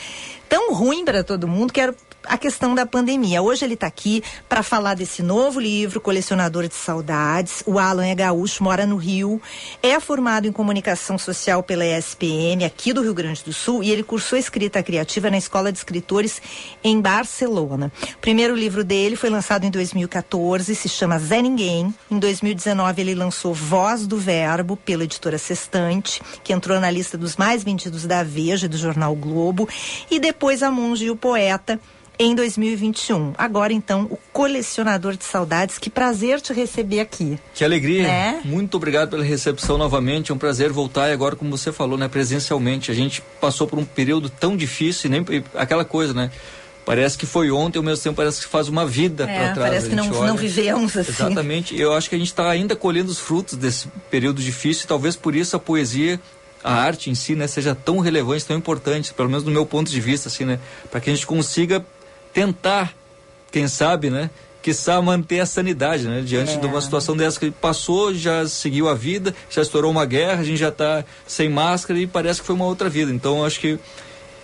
[0.49, 1.95] tão ruim para todo mundo, que era
[2.29, 3.41] a questão da pandemia.
[3.41, 7.62] Hoje ele está aqui para falar desse novo livro, Colecionador de Saudades.
[7.67, 9.41] O Alan é gaúcho, mora no Rio,
[9.83, 14.03] é formado em comunicação social pela ESPM, aqui do Rio Grande do Sul, e ele
[14.03, 16.41] cursou escrita criativa na Escola de Escritores
[16.85, 17.91] em Barcelona.
[18.14, 21.95] O primeiro livro dele foi lançado em 2014, se chama Zé Ninguém.
[22.11, 27.37] Em 2019 ele lançou Voz do Verbo pela editora Sextante, que entrou na lista dos
[27.37, 29.67] mais vendidos da Veja e do jornal Globo,
[30.11, 31.81] e depois A Monge e o Poeta
[32.18, 33.33] em 2021.
[33.38, 37.38] Agora então o colecionador de saudades, que prazer te receber aqui.
[37.54, 38.02] Que alegria.
[38.02, 38.40] Né?
[38.44, 40.31] Muito obrigado pela recepção novamente.
[40.31, 42.90] É um prazer voltar e agora, como você falou, né, presencialmente.
[42.90, 46.31] A gente passou por um período tão difícil e nem aquela coisa, né?
[46.85, 49.68] Parece que foi ontem, ao mesmo tempo parece que faz uma vida É, para trás.
[49.70, 51.11] parece que não, não vivemos assim.
[51.11, 51.78] Exatamente.
[51.78, 54.85] Eu acho que a gente está ainda colhendo os frutos desse período difícil.
[54.85, 56.18] e Talvez por isso a poesia,
[56.64, 59.90] a arte em si, né, seja tão relevante, tão importante, pelo menos do meu ponto
[59.90, 60.59] de vista, assim, né,
[60.90, 61.85] para que a gente consiga
[62.38, 62.94] tentar,
[63.51, 64.31] quem sabe, né,
[64.62, 66.57] quiçá manter a sanidade, né, diante É.
[66.57, 70.44] de uma situação dessa que passou, já seguiu a vida, já estourou uma guerra, a
[70.44, 73.11] gente já está sem máscara e parece que foi uma outra vida.
[73.11, 73.77] Então, acho que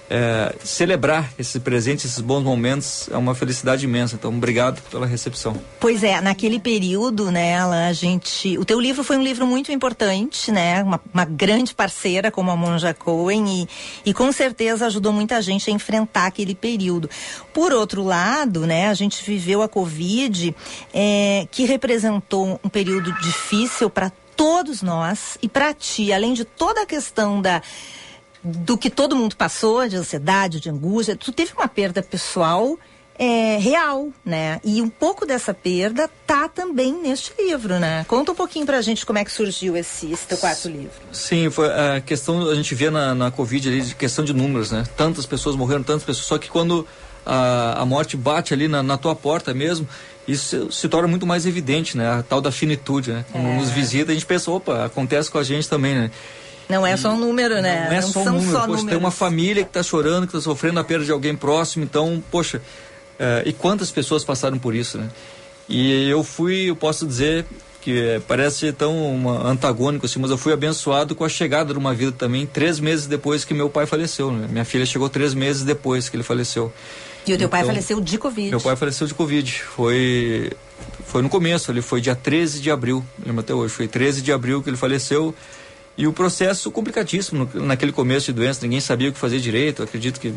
[0.09, 4.17] é, celebrar esses presentes, esses bons momentos, é uma felicidade imensa.
[4.17, 5.57] Então, obrigado pela recepção.
[5.81, 8.59] Pois é, naquele período, né, Alan, a gente.
[8.59, 10.83] O teu livro foi um livro muito importante, né?
[10.83, 13.69] Uma, uma grande parceira como a Monja Cohen e,
[14.11, 17.09] e com certeza ajudou muita gente a enfrentar aquele período.
[17.53, 20.55] Por outro lado, né, a gente viveu a Covid,
[20.93, 26.83] é, que representou um período difícil para todos nós e para ti, além de toda
[26.83, 27.63] a questão da
[28.45, 32.79] do que todo mundo passou, de ansiedade, de angústia, tu teve uma perda pessoal
[33.19, 34.61] é, real, né?
[34.65, 38.05] E um pouco dessa perda tá também neste livro, né?
[38.09, 40.91] Conta um pouquinho pra gente como é que surgiu esse, esse teu quarto livro.
[41.13, 44.71] Sim, foi a questão, a gente vê na, na Covid ali, de questão de números,
[44.73, 44.85] né?
[44.97, 46.87] Tantas pessoas morreram, tantas pessoas, só que quando
[47.25, 49.89] a, a morte bate ali na, na tua porta mesmo,
[50.27, 52.11] isso se torna muito mais evidente, né?
[52.19, 53.25] A tal da finitude, né?
[53.31, 53.57] Quando É.
[53.57, 56.11] nos visita, a gente pensa, opa, acontece com a gente também, né?
[56.69, 57.89] Não é só um número, né?
[57.89, 58.53] Não é só um são número.
[58.53, 58.85] só Poxa, números.
[58.89, 61.85] tem uma família que está chorando, que está sofrendo a perda de alguém próximo.
[61.85, 62.61] Então, poxa,
[63.19, 65.09] eh, e quantas pessoas passaram por isso, né?
[65.69, 67.45] E eu fui, eu posso dizer
[67.81, 71.79] que eh, parece tão uma, antagônico assim, mas eu fui abençoado com a chegada de
[71.79, 74.33] uma vida também, três meses depois que meu pai faleceu.
[74.33, 74.49] Né?
[74.51, 76.73] Minha filha chegou três meses depois que ele faleceu.
[77.27, 78.51] E o teu pai Então, faleceu de Covid.
[78.51, 79.63] Meu pai faleceu de Covid.
[79.77, 80.51] Foi,
[81.07, 83.73] foi no começo, ali foi dia 13 de abril, lembro até hoje.
[83.73, 85.35] Foi 13 de abril que ele faleceu.
[85.97, 89.83] E o processo complicadíssimo naquele começo de doença, ninguém sabia o que fazer direito.
[89.83, 90.35] Acredito que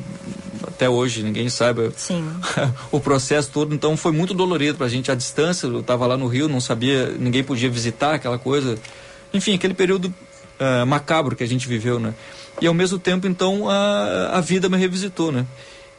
[0.67, 2.23] até hoje ninguém saiba Sim.
[2.91, 3.73] o processo todo.
[3.73, 5.11] Então foi muito dolorido pra gente.
[5.11, 8.77] A distância, eu estava lá no Rio, não sabia, ninguém podia visitar aquela coisa.
[9.33, 10.13] Enfim, aquele período
[10.59, 12.13] ah, macabro que a gente viveu, né?
[12.61, 15.45] E ao mesmo tempo, então, a, a vida me revisitou, né?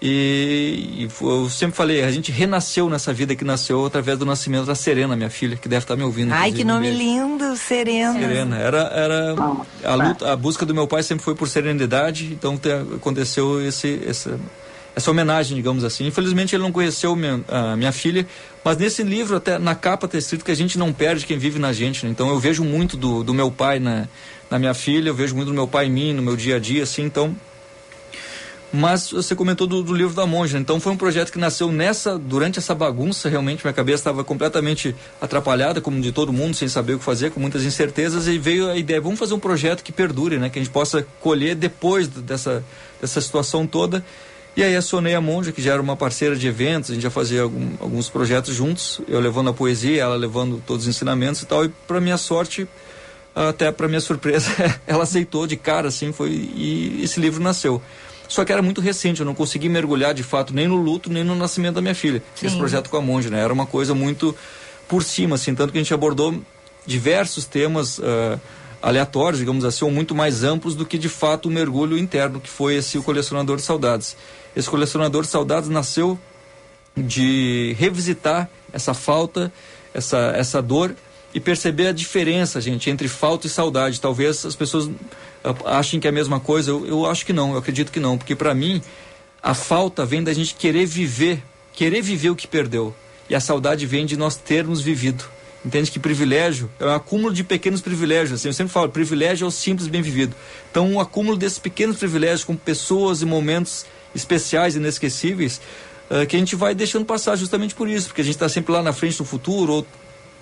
[0.01, 4.65] E, e eu sempre falei, a gente renasceu nessa vida que nasceu através do nascimento
[4.65, 6.33] da Serena, minha filha, que deve estar me ouvindo.
[6.33, 8.13] Ai, que nome lindo, Serena.
[8.19, 8.57] Serena.
[8.59, 9.35] Era, era
[9.85, 14.01] a luta, a busca do meu pai sempre foi por serenidade, então te- aconteceu esse,
[14.07, 14.39] essa,
[14.95, 16.07] essa homenagem, digamos assim.
[16.07, 18.25] Infelizmente ele não conheceu minha, a minha filha,
[18.65, 21.59] mas nesse livro, até na capa está escrito que a gente não perde quem vive
[21.59, 22.05] na gente.
[22.07, 22.13] né?
[22.13, 24.07] Então eu vejo muito do, do meu pai na,
[24.49, 26.59] na minha filha, eu vejo muito do meu pai em mim, no meu dia a
[26.61, 27.35] dia, assim, então.
[28.71, 32.19] Mas você comentou do, do livro da monja, então foi um projeto que nasceu nessa,
[32.19, 33.65] durante essa bagunça, realmente.
[33.65, 37.41] Minha cabeça estava completamente atrapalhada, como de todo mundo, sem saber o que fazer, com
[37.41, 40.63] muitas incertezas, e veio a ideia, vamos fazer um projeto que perdure, né, que a
[40.63, 42.63] gente possa colher depois dessa,
[43.01, 44.05] dessa situação toda.
[44.55, 47.11] E aí acionei a monja, que já era uma parceira de eventos, a gente já
[47.11, 51.47] fazia algum- alguns projetos juntos, eu levando a poesia, ela levando todos os ensinamentos e
[51.47, 52.69] tal, e para minha sorte,
[53.35, 54.51] até para minha surpresa,
[54.87, 57.81] ela aceitou de cara, assim, foi e esse livro nasceu.
[58.29, 61.25] Só que era muito recente, eu não consegui mergulhar de fato nem no luto, nem
[61.25, 62.23] no nascimento da minha filha.
[62.37, 62.59] Esse Sim.
[62.59, 63.41] projeto com a monja, né?
[63.41, 64.37] Era uma coisa muito
[64.87, 66.39] por cima, assim, tanto que a gente abordou
[66.87, 68.39] diversos temas ah,
[68.83, 72.49] aleatórios, digamos assim, ou muito mais amplos do que de fato o mergulho interno, que
[72.49, 74.17] foi esse o colecionador de saudades.
[74.55, 76.19] Esse colecionador de saudades nasceu
[76.97, 79.53] de revisitar essa falta,
[79.95, 80.95] essa, essa dor
[81.39, 84.01] e perceber a diferença, gente, entre falta e saudade.
[84.01, 84.91] Talvez as pessoas
[85.45, 86.73] ah, achem que é a mesma coisa.
[86.73, 88.83] Eu, eu acho que não, eu acredito que não, porque para mim
[89.41, 91.41] a falta vem da gente querer viver,
[91.73, 92.93] querer viver o que perdeu.
[93.31, 95.25] E a saudade vem de nós termos vivido.
[95.65, 98.41] Entende que privilégio é um acúmulo de pequenos privilégios.
[98.41, 100.35] Assim, eu sempre falo, privilégio é o simples bem vivido.
[100.73, 105.61] Então, o acúmulo desses pequenos privilégios com pessoas e momentos especiais, inesquecíveis,
[106.11, 108.73] ah, que a gente vai deixando passar justamente por isso, porque a gente está sempre
[108.73, 109.87] lá na frente no futuro ou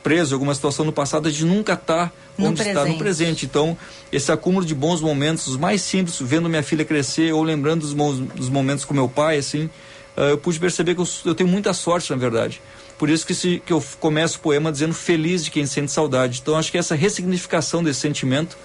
[0.07, 3.45] preso em alguma situação no passado, a gente nunca está onde está no presente.
[3.45, 3.77] Então,
[4.13, 7.93] esse acúmulo de bons momentos, os mais simples, vendo minha filha crescer ou lembrando dos,
[7.93, 9.69] mo- dos momentos com meu pai, assim,
[10.17, 12.63] ah, eu pude perceber que eu, eu tenho muita sorte, na verdade.
[12.97, 16.39] Por isso que, se, que eu começo o poema dizendo feliz de quem sente saudade.
[16.41, 18.57] Então, acho que essa ressignificação desse sentimento,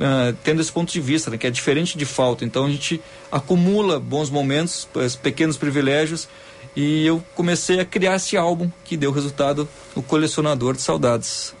[0.00, 2.42] ah, tendo esse ponto de vista, né, que é diferente de falta.
[2.42, 6.26] Então, a gente acumula bons momentos, eh, pequenos privilégios,
[6.74, 11.54] e eu comecei a criar esse álbum que deu resultado no Colecionador de Saudades.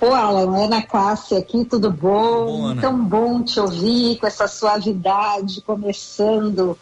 [0.00, 2.66] Ô, Alan, Ana Cássia aqui, tudo bom?
[2.66, 2.80] Ana.
[2.80, 6.78] Tão bom te ouvir com essa suavidade, começando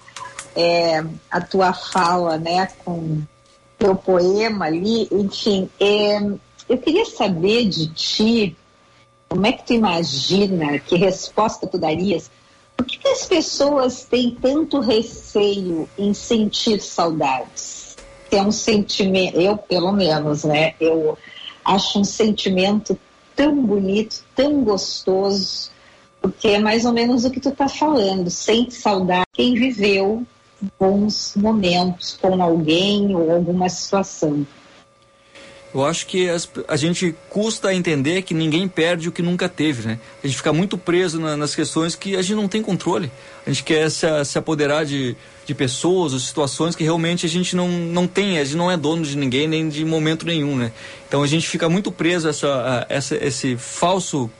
[0.54, 3.22] é, a tua fala, né, com
[3.78, 5.08] teu poema ali.
[5.10, 6.18] Enfim, é,
[6.68, 8.56] eu queria saber de ti,
[9.28, 12.30] como é que tu imagina, que resposta tu darias?
[12.76, 17.96] Por que, as pessoas têm tanto receio em sentir saudades?
[18.30, 20.74] É um sentimento, eu pelo menos, né?
[20.80, 21.16] Eu
[21.64, 22.98] acho um sentimento
[23.34, 25.70] tão bonito, tão gostoso,
[26.20, 28.28] porque é mais ou menos o que tu tá falando.
[28.30, 30.26] Sente saudade quem viveu
[30.78, 34.46] bons momentos com alguém ou alguma situação.
[35.76, 39.46] Eu acho que as- a gente custa a entender que ninguém perde o que nunca
[39.46, 39.98] teve, né?
[40.24, 43.10] A gente fica muito preso na- nas questões que a gente não tem controle.
[43.46, 47.54] A gente quer se, se apoderar de, de pessoas ou situações que realmente a gente
[47.54, 50.72] não, não tem, a gente não é dono de ninguém nem de momento nenhum, né?
[51.06, 54.30] Então a gente fica muito preso a essa, a essa, esse falso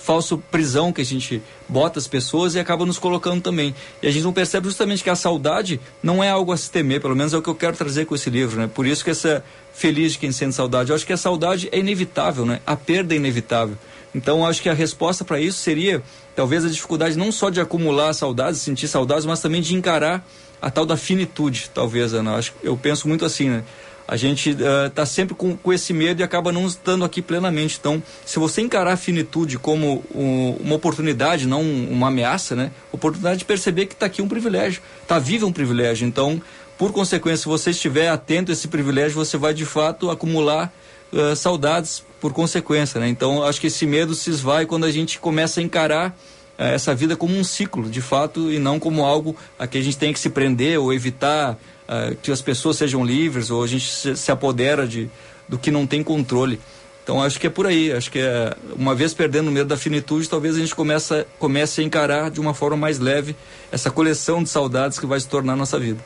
[0.00, 3.74] falso prisão que a gente bota as pessoas e acaba nos colocando também.
[4.02, 7.00] E a gente não percebe justamente que a saudade não é algo a se temer,
[7.00, 8.68] pelo menos é o que eu quero trazer com esse livro, né?
[8.72, 10.90] Por isso que essa feliz de quem sente saudade.
[10.90, 12.60] Eu acho que a saudade é inevitável, né?
[12.66, 13.76] A perda é inevitável.
[14.14, 16.02] Então acho que a resposta para isso seria
[16.34, 20.26] talvez a dificuldade não só de acumular saudades, sentir saudades, mas também de encarar
[20.60, 22.34] a tal da finitude, talvez, Ana.
[22.34, 23.64] Acho, eu penso muito assim, né?
[24.08, 27.76] A gente está sempre com, com, esse medo e acaba não estando aqui plenamente.
[27.78, 32.70] Então, se você encarar a finitude como um, uma oportunidade, não uma ameaça, né?
[32.90, 36.08] Oportunidade de perceber que está aqui um privilégio, está vivo um privilégio.
[36.08, 36.40] Então,
[36.78, 40.72] por consequência, se você estiver atento a esse privilégio, você vai de fato acumular
[41.12, 43.08] uh, saudades por consequência, né?
[43.08, 46.16] Então, acho que esse medo se esvai quando a gente começa a encarar
[46.58, 49.82] uh, essa vida como um ciclo, de fato, e não como algo a que a
[49.82, 51.58] gente tem que se prender ou evitar
[51.88, 55.10] uh, que as pessoas sejam livres ou a gente se, se, apodera de,
[55.48, 56.60] do que não tem controle.
[57.02, 57.90] Então, acho que é por aí.
[57.90, 61.80] Acho que é, uma vez perdendo o medo da finitude, talvez a gente comece, comece
[61.80, 63.34] a encarar de uma forma mais leve
[63.72, 66.04] essa coleção de saudades que vai se tornar nossa vida.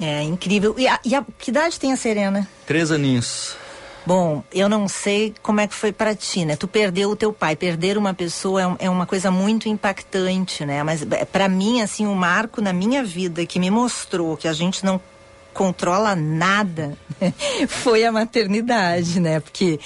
[0.00, 0.74] É incrível.
[0.78, 2.48] E a, e a que idade tem a Serena?
[2.66, 3.54] Três aninhos.
[4.06, 6.56] Bom, eu não sei como é que foi para ti, né?
[6.56, 10.82] Tu perdeu o teu pai, perder uma pessoa é, é uma coisa muito impactante, né?
[10.82, 14.48] Mas é, para mim, assim, o um marco na minha vida que me mostrou que
[14.48, 14.98] a gente não
[15.60, 16.96] controla nada
[17.68, 19.40] foi a maternidade, né?
[19.40, 19.78] Porque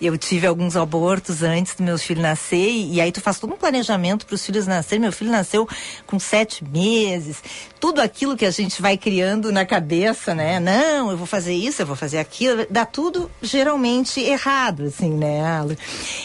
[0.00, 3.56] eu tive alguns abortos antes do meu filho nascer e, aí tu faz todo um
[3.56, 5.00] planejamento para os filhos nascerem.
[5.00, 5.66] Meu filho nasceu
[6.06, 7.42] com sete meses.
[7.80, 10.60] Tudo aquilo que a gente vai criando na cabeça, né?
[10.60, 12.66] Não, eu vou fazer isso, eu vou fazer aquilo.
[12.68, 15.36] Dá tudo geralmente errado, assim, né?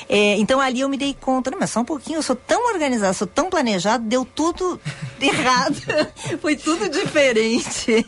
[0.09, 2.73] É, então ali eu me dei conta, não, mas só um pouquinho, eu sou tão
[2.73, 4.79] organizada, sou tão planejado, deu tudo
[5.19, 5.75] errado.
[6.41, 8.05] foi tudo diferente.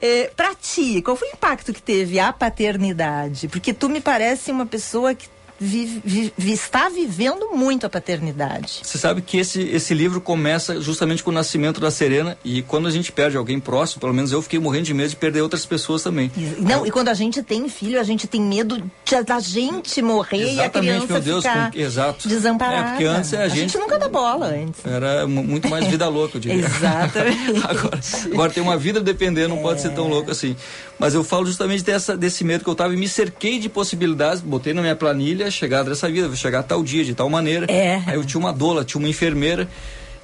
[0.00, 3.48] É, para ti, qual foi o impacto que teve a paternidade?
[3.48, 5.28] Porque tu me parece uma pessoa pessoa que
[5.62, 8.80] Vive, vive, está vivendo muito a paternidade.
[8.82, 12.88] Você sabe que esse, esse livro começa justamente com o nascimento da Serena e quando
[12.88, 15.66] a gente perde alguém próximo, pelo menos eu fiquei morrendo de medo de perder outras
[15.66, 16.32] pessoas também.
[16.58, 20.52] Não, e quando a gente tem filho, a gente tem medo de, da gente morrer
[20.52, 22.28] Exatamente, e a criança meu Deus, ficar com, exato.
[22.28, 22.88] desamparada.
[22.88, 23.60] É, porque antes a, a gente...
[23.60, 24.82] gente nunca dá bola antes.
[24.82, 26.64] Era muito mais vida louca, eu diria.
[26.64, 27.60] Exatamente.
[27.68, 28.00] agora,
[28.32, 29.62] agora tem uma vida dependendo, não é.
[29.62, 30.56] pode ser tão louco assim.
[30.98, 34.42] Mas eu falo justamente dessa, desse medo que eu tava e me cerquei de possibilidades,
[34.42, 37.66] botei na minha planilha, chegada dessa vida, vou chegar tal dia, de tal maneira.
[37.70, 38.02] É.
[38.06, 39.68] Aí eu tinha uma doula, tinha uma enfermeira.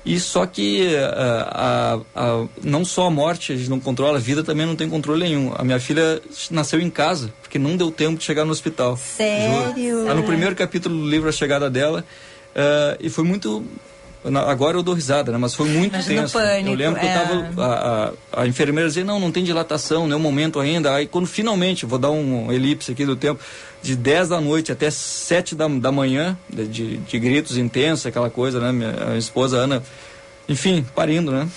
[0.05, 4.21] E só que a, a, a, não só a morte a gente não controla, a
[4.21, 5.53] vida também não tem controle nenhum.
[5.57, 8.97] A minha filha nasceu em casa, porque não deu tempo de chegar no hospital.
[8.97, 10.05] Sério?
[10.07, 12.05] Tá no primeiro capítulo do livro A Chegada dela.
[12.55, 13.67] Uh, e foi muito
[14.49, 15.39] Agora eu dou risada, né?
[15.39, 16.33] Mas foi muito Mas tenso.
[16.33, 17.11] Pânico, eu lembro que é...
[17.11, 17.65] eu tava.
[17.65, 20.95] A, a, a, enfermeira dizia, não, não tem dilatação, não é o momento ainda.
[20.95, 23.41] Aí quando finalmente, vou dar um elipse aqui do tempo,
[23.87, 28.59] de 10 da noite até 7 da, da manhã, de, de gritos intensos, aquela coisa,
[28.59, 28.73] né?
[28.73, 29.83] Minha, minha esposa Ana
[30.49, 31.49] enfim, parindo, né?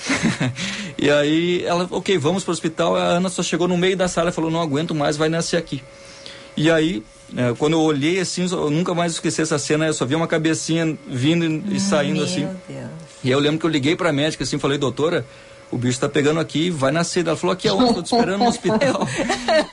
[0.97, 2.95] e aí ela, ok, vamos para o hospital.
[2.95, 5.57] A Ana só chegou no meio da sala e falou: não aguento mais, vai nascer
[5.57, 5.83] aqui.
[6.57, 7.03] E aí
[7.37, 10.27] é, quando eu olhei assim, eu nunca mais esqueci essa cena, eu só vi uma
[10.27, 12.47] cabecinha vindo e, e saindo assim.
[12.67, 12.89] Deus.
[13.23, 15.25] E eu lembro que eu liguei pra médica assim, falei, doutora,
[15.71, 17.25] o bicho tá pegando aqui, vai nascer.
[17.25, 17.93] Ela falou, aqui aonde?
[17.95, 19.07] Tô te esperando no hospital.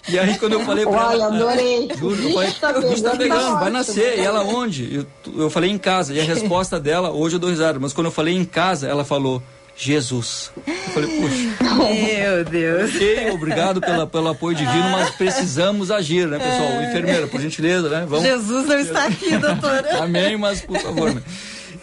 [0.09, 1.27] e aí quando eu falei pra Olha, ela.
[1.35, 1.89] adorei.
[1.99, 4.19] Juro, eu falei, tá o bicho tá pegando, tá vai nascer.
[4.19, 4.95] E ela onde?
[4.95, 5.07] Eu,
[5.45, 6.13] eu falei em casa.
[6.13, 9.05] E a resposta dela, hoje eu dou risada, mas quando eu falei em casa, ela
[9.05, 9.43] falou.
[9.79, 10.51] Jesus.
[10.67, 11.75] Eu falei, puxa.
[11.75, 12.95] Meu Deus.
[12.95, 16.83] Ok, obrigado pela, pelo apoio divino, mas precisamos agir, né, pessoal?
[16.83, 18.07] Enfermeira, por gentileza, né?
[18.09, 18.25] Vamos.
[18.25, 20.03] Jesus não está aqui, doutora.
[20.03, 21.21] Amém, mas por favor, né?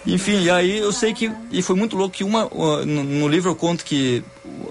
[0.06, 1.32] Enfim, e aí eu sei que.
[1.50, 2.50] E foi muito louco que uma.
[2.86, 4.22] No, livro eu conto que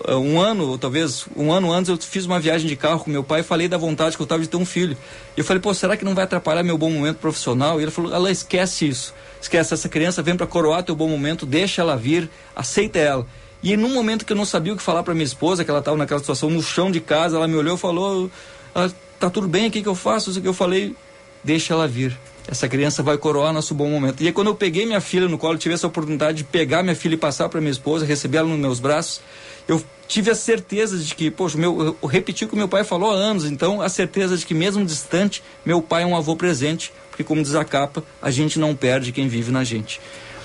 [0.06, 3.40] um ano, talvez um ano antes, eu fiz uma viagem de carro com meu pai
[3.40, 4.96] e falei da vontade que eu tava de ter um filho.
[5.34, 7.80] E eu falei, pô, será que não vai atrapalhar meu bom momento profissional?
[7.80, 9.14] E ele falou, ela esquece isso.
[9.40, 13.26] Esquece, essa criança vem para coroar teu bom momento, deixa ela vir, aceita ela.
[13.62, 15.78] E num momento que eu não sabia o que falar para minha esposa, que ela
[15.78, 18.30] estava naquela situação no chão de casa, ela me olhou e falou:
[18.74, 20.30] ah, tá tudo bem, o que, que eu faço?
[20.30, 20.94] Isso que eu falei,
[21.42, 22.18] deixa ela vir.
[22.46, 24.22] Essa criança vai coroar nosso bom momento.
[24.22, 26.96] E aí, quando eu peguei minha filha no colo, tive essa oportunidade de pegar minha
[26.96, 29.20] filha e passar para minha esposa, receber ela nos meus braços,
[29.68, 33.12] eu tive a certeza de que, poxa, meu, eu repeti o que meu pai falou
[33.12, 36.92] há anos, então a certeza de que, mesmo distante, meu pai é um avô presente,
[37.08, 40.00] porque, como diz a capa, a gente não perde quem vive na gente.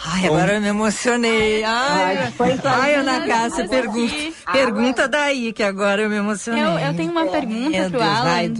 [0.06, 1.64] Ai, então, agora eu me emocionei.
[1.64, 4.14] Ai, ai, ai Ana Cássia, pergunta,
[4.52, 6.64] pergunta daí, que agora eu me emocionei.
[6.64, 8.24] Eu, eu tenho uma pergunta Meu pro Deus, Alan.
[8.24, 8.54] vai.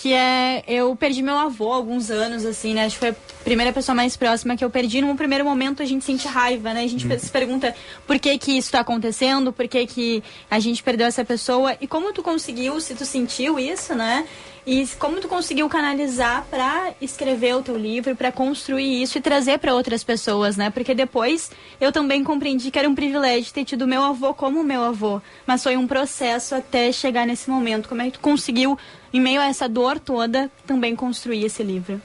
[0.00, 2.86] Que é eu perdi meu avô há alguns anos assim né?
[2.86, 5.02] Acho que foi a primeira pessoa mais próxima que eu perdi.
[5.02, 6.82] Num primeiro momento a gente sente raiva né?
[6.82, 7.74] A gente se pergunta
[8.06, 11.76] por que que isso está acontecendo por que que a gente perdeu essa pessoa.
[11.82, 14.26] E como tu conseguiu se tu sentiu isso né?
[14.66, 19.58] E como tu conseguiu canalizar para escrever o teu livro, para construir isso e trazer
[19.58, 20.70] para outras pessoas, né?
[20.70, 24.84] Porque depois eu também compreendi que era um privilégio ter tido meu avô como meu
[24.84, 27.88] avô, mas foi um processo até chegar nesse momento.
[27.88, 28.78] Como é que tu conseguiu,
[29.12, 32.00] em meio a essa dor toda, também construir esse livro?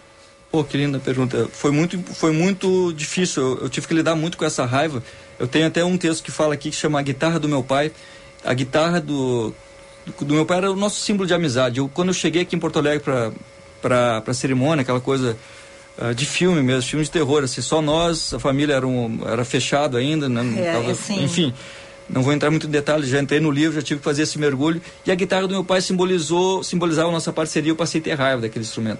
[0.52, 1.48] Pô, que linda pergunta.
[1.52, 3.44] Foi muito, foi muito difícil.
[3.44, 5.04] Eu, eu tive que lidar muito com essa raiva.
[5.38, 7.92] Eu tenho até um texto que fala aqui que chama A Guitarra do Meu Pai.
[8.44, 9.54] A guitarra do
[10.06, 11.80] do, do meu pai era o nosso símbolo de amizade.
[11.80, 13.04] Eu, quando eu cheguei aqui em Porto Alegre
[13.82, 15.36] para a cerimônia, aquela coisa
[15.98, 19.44] uh, de filme mesmo, filme de terror, assim, só nós, a família era, um, era
[19.44, 20.44] fechado ainda, né?
[20.62, 21.24] É, Tava- assim.
[21.24, 21.54] enfim.
[22.08, 24.38] Não vou entrar muito em detalhes, já entrei no livro, já tive que fazer esse
[24.38, 24.82] mergulho.
[25.06, 28.14] E a guitarra do meu pai simbolizou, simbolizava a nossa parceria, eu passei a ter
[28.14, 29.00] raiva daquele instrumento.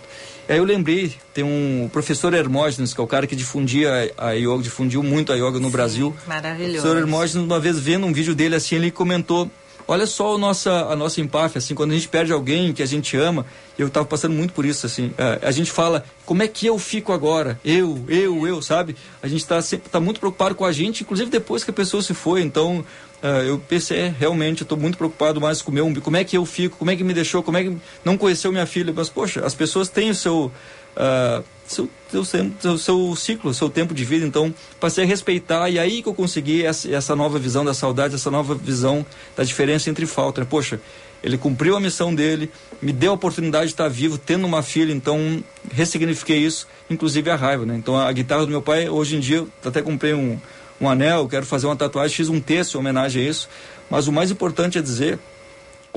[0.50, 4.12] E aí eu lembrei, tem um o professor Hermógenes, que é o cara que difundia
[4.18, 6.16] a, a yoga, difundiu muito a yoga no Brasil.
[6.26, 6.82] O Maravilhoso.
[6.82, 9.50] professor Hermógenes, uma vez vendo um vídeo dele assim, ele comentou:
[9.88, 12.86] Olha só a nossa, a nossa empáfia, assim, quando a gente perde alguém que a
[12.88, 13.46] gente ama,
[13.78, 15.14] eu estava passando muito por isso, assim.
[15.18, 17.60] eh, a gente fala, como é que eu fico agora?
[17.64, 18.96] Eu, eu, eu, sabe?
[19.22, 22.02] A gente está sempre tá muito preocupado com a gente, inclusive depois que a pessoa
[22.02, 22.42] se foi.
[22.42, 22.84] Então,
[23.22, 26.24] eh, eu pensei, é, realmente, eu estou muito preocupado mais com o meu, como é
[26.24, 28.92] que eu fico, como é que me deixou, como é que não conheceu minha filha.
[28.96, 30.52] Mas, poxa, as pessoas têm o seu.
[30.96, 36.02] Ah, seu, seu, seu, ciclo, seu tempo de vida, então passei a respeitar e aí
[36.04, 40.06] que eu consegui essa, essa nova visão da saudade, essa nova visão da diferença entre
[40.06, 40.42] falta.
[40.42, 40.48] Né?
[40.50, 40.80] Poxa,
[41.24, 44.94] ele cumpriu a missão dele, me deu a oportunidade de estar vivo, tendo uma filha,
[44.94, 47.66] então ressignifiquei isso, inclusive a raiva.
[47.66, 47.76] Né?
[47.76, 50.40] Então a guitarra do meu pai, hoje em dia, até comprei um,
[50.80, 53.50] um anel, quero fazer uma tatuagem, fiz um texto em homenagem a isso,
[53.90, 55.18] mas o mais importante é dizer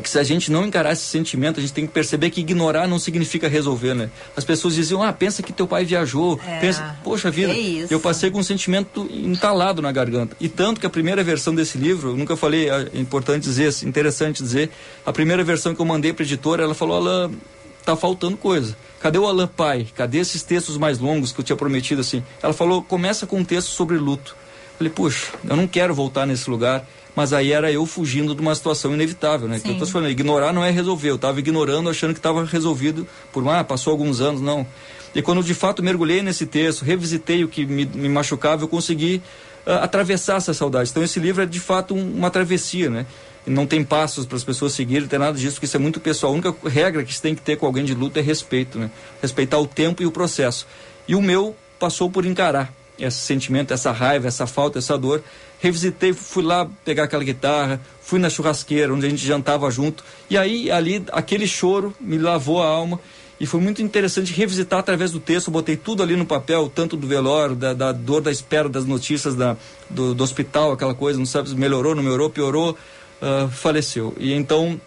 [0.03, 2.87] que se a gente não encarar esse sentimento, a gente tem que perceber que ignorar
[2.87, 4.11] não significa resolver, né?
[4.37, 8.01] As pessoas diziam, ah, pensa que teu pai viajou, É, pensa, poxa vida, é eu
[8.01, 10.37] passei com um sentimento entalado na garganta.
[10.41, 13.89] E tanto que a primeira versão desse livro, eu nunca falei, é importante dizer, assim,
[13.89, 14.71] interessante dizer,
[15.05, 17.31] a primeira versão que eu mandei para editora, ela falou, Alan,
[17.85, 18.77] tá faltando coisa.
[19.01, 19.87] Cadê o Alan pai?
[19.95, 22.23] Cadê esses textos mais longos que eu tinha prometido assim?
[22.43, 24.37] Ela falou, começa com um texto sobre luto.
[24.77, 26.87] Falei, puxa, eu não quero voltar nesse lugar.
[27.19, 29.59] Mas aí era eu fugindo de uma situação inevitável, né?
[29.59, 29.91] Que eu tô Sim.
[29.91, 31.11] falando, ignorar não é resolver.
[31.11, 34.65] Eu estava ignorando, achando que estava resolvido por, ah, passou alguns anos, não.
[35.13, 39.21] E quando de fato mergulhei nesse texto, revisitei o que me, me machucava, eu consegui
[39.67, 40.91] ah, atravessar essa saudade.
[40.91, 43.05] Então esse livro é de fato um- uma travessia, né?
[43.45, 45.81] E não tem passos para as pessoas seguirem, não tem nada disso, porque isso é
[45.81, 46.31] muito pessoal.
[46.33, 48.93] A única regra que se tem que ter com alguém de luta é respeito, né?
[49.21, 50.69] Respeitar o tempo e o processo.
[51.09, 55.21] E o meu passou por encarar esse sentimento, essa raiva, essa falta, essa dor.
[55.61, 60.05] Revisitei, fui lá pegar aquela guitarra, fui na churrasqueira onde a gente jantava junto.
[60.31, 63.01] E aí, ali, aquele choro me lavou a alma.
[63.41, 65.47] E foi muito interessante revisitar através do texto.
[65.47, 68.85] Eu botei tudo ali no papel, tanto do velório, da, da dor da espera das
[68.85, 69.57] notícias da,
[69.89, 72.77] do, do hospital, aquela coisa, não sabe se melhorou, não melhorou, piorou,
[73.23, 74.13] ah, faleceu.
[74.19, 74.81] E então,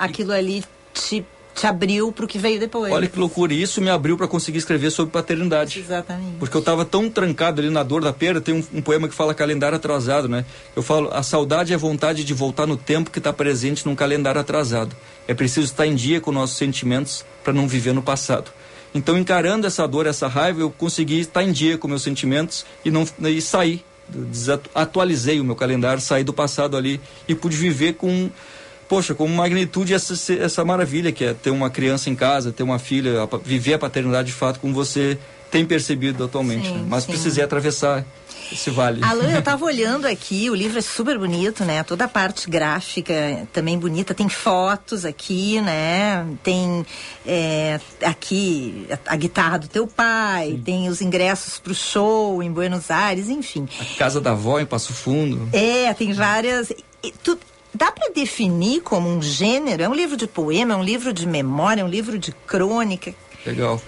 [0.00, 1.22] Aquilo ali te,
[1.54, 2.92] te abriu pro que veio depois.
[2.92, 5.80] olha que loucura, isso me abriu para conseguir escrever sobre paternidade.
[5.80, 6.36] Exatamente.
[6.38, 9.14] Porque eu estava tão trancado ali na dor da perda, tem um, um poema que
[9.14, 10.44] fala calendário atrasado, né?
[10.74, 13.94] Eu falo, a saudade é a vontade de voltar no tempo que está presente num
[13.94, 14.94] calendário atrasado.
[15.26, 18.50] É preciso estar em dia com nossos sentimentos para não viver no passado.
[18.94, 22.90] Então, encarando essa dor, essa raiva, eu consegui estar em dia com meus sentimentos e
[22.90, 23.84] não e sair.
[24.74, 28.28] Atualizei o meu calendário, saí do passado ali e pude viver com
[28.90, 32.76] poxa, com magnitude essa, essa maravilha que é ter uma criança em casa, ter uma
[32.76, 35.16] filha, viver a paternidade de fato como você
[35.48, 36.66] tem percebido atualmente.
[36.66, 36.86] Sim, né?
[36.88, 37.12] Mas sim.
[37.12, 38.04] precisei atravessar
[38.50, 39.00] esse vale.
[39.04, 41.84] Alan, eu tava olhando aqui, o livro é super bonito, né?
[41.84, 46.26] Toda a parte gráfica também bonita, tem fotos aqui, né?
[46.42, 46.84] Tem
[47.24, 52.90] é, aqui a, a guitarra do teu pai, tem os ingressos pro show em Buenos
[52.90, 53.68] Aires, enfim.
[53.78, 55.48] A casa da avó em Passo Fundo.
[55.52, 56.72] É, tem várias.
[57.22, 57.38] tu-
[57.74, 59.82] dá para definir como um gênero?
[59.82, 63.14] É um livro de poema, é um livro de memória, é um livro de crônica.
[63.46, 63.80] Legal.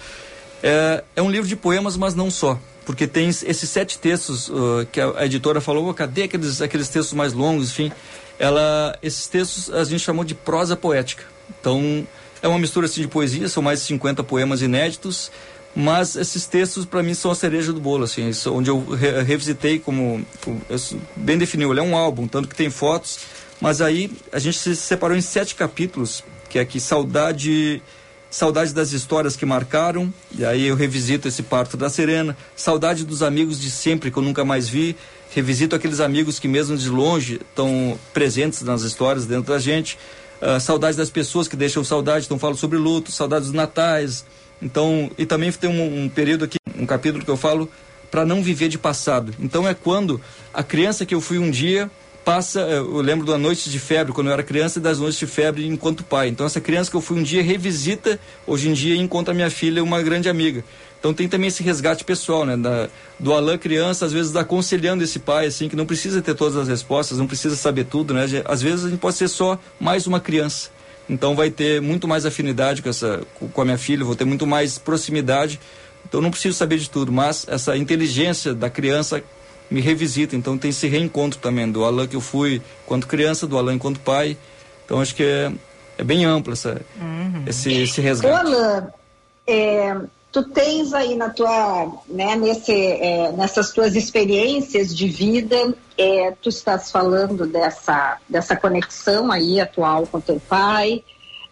[0.62, 2.58] É, é um livro de poemas, mas não só.
[2.84, 6.88] Porque tem esses sete textos uh, que a, a editora falou, "Ô, cadê aqueles, aqueles
[6.88, 7.92] textos mais longos, enfim.
[8.38, 11.22] Ela, esses textos a gente chamou de prosa poética.
[11.60, 12.06] Então,
[12.40, 15.30] é uma mistura assim, de poesia, são mais de 50 poemas inéditos,
[15.76, 19.78] mas esses textos para mim são a cereja do bolo, assim, onde eu re- revisitei
[19.78, 20.60] como, como
[21.14, 23.20] bem definiu, ele é um álbum, tanto que tem fotos,
[23.62, 27.80] mas aí a gente se separou em sete capítulos, que é aqui Saudade,
[28.28, 33.22] Saudade das histórias que marcaram, e aí eu revisito esse parto da Serena, Saudade dos
[33.22, 34.96] amigos de sempre que eu nunca mais vi,
[35.30, 39.96] revisito aqueles amigos que mesmo de longe estão presentes nas histórias dentro da gente,
[40.40, 44.24] ah, saudade das pessoas que deixam saudade, então falo sobre luto, saudade dos natais,
[44.60, 47.70] então, e também tem um, um período aqui, um capítulo que eu falo
[48.10, 49.32] para não viver de passado.
[49.38, 50.20] Então é quando
[50.52, 51.88] a criança que eu fui um dia
[52.24, 55.18] passa, eh, eu lembro da noite de febre quando eu era criança e das noites
[55.18, 56.28] de febre enquanto pai.
[56.28, 59.82] Então essa criança que eu fui um dia revisita hoje em dia encontra minha filha
[59.82, 60.64] uma grande amiga.
[60.98, 65.18] Então tem também esse resgate pessoal, né, da, do Alain criança, às vezes aconselhando esse
[65.18, 68.24] pai assim que não precisa ter todas as respostas, não precisa saber tudo, né?
[68.44, 70.70] Às vezes a gente pode ser só mais uma criança.
[71.08, 74.46] Então vai ter muito mais afinidade com essa com a minha filha, vou ter muito
[74.46, 75.58] mais proximidade.
[76.06, 79.22] Então não preciso saber de tudo, mas essa inteligência da criança
[79.72, 80.36] me revisita.
[80.36, 84.00] Então tem esse reencontro também do Alan que eu fui quanto criança, do Alan enquanto
[84.00, 84.36] pai.
[84.84, 85.52] Então acho que é,
[85.98, 87.44] é bem amplo essa, Uhum.
[87.46, 88.34] esse, esse resgate.
[88.34, 88.88] Alan,
[89.46, 89.96] é,
[90.30, 96.48] tu tens aí na tua, né, nesse, é, nessas tuas experiências de vida, é, tu
[96.48, 101.02] estás falando dessa, dessa conexão aí atual com teu pai,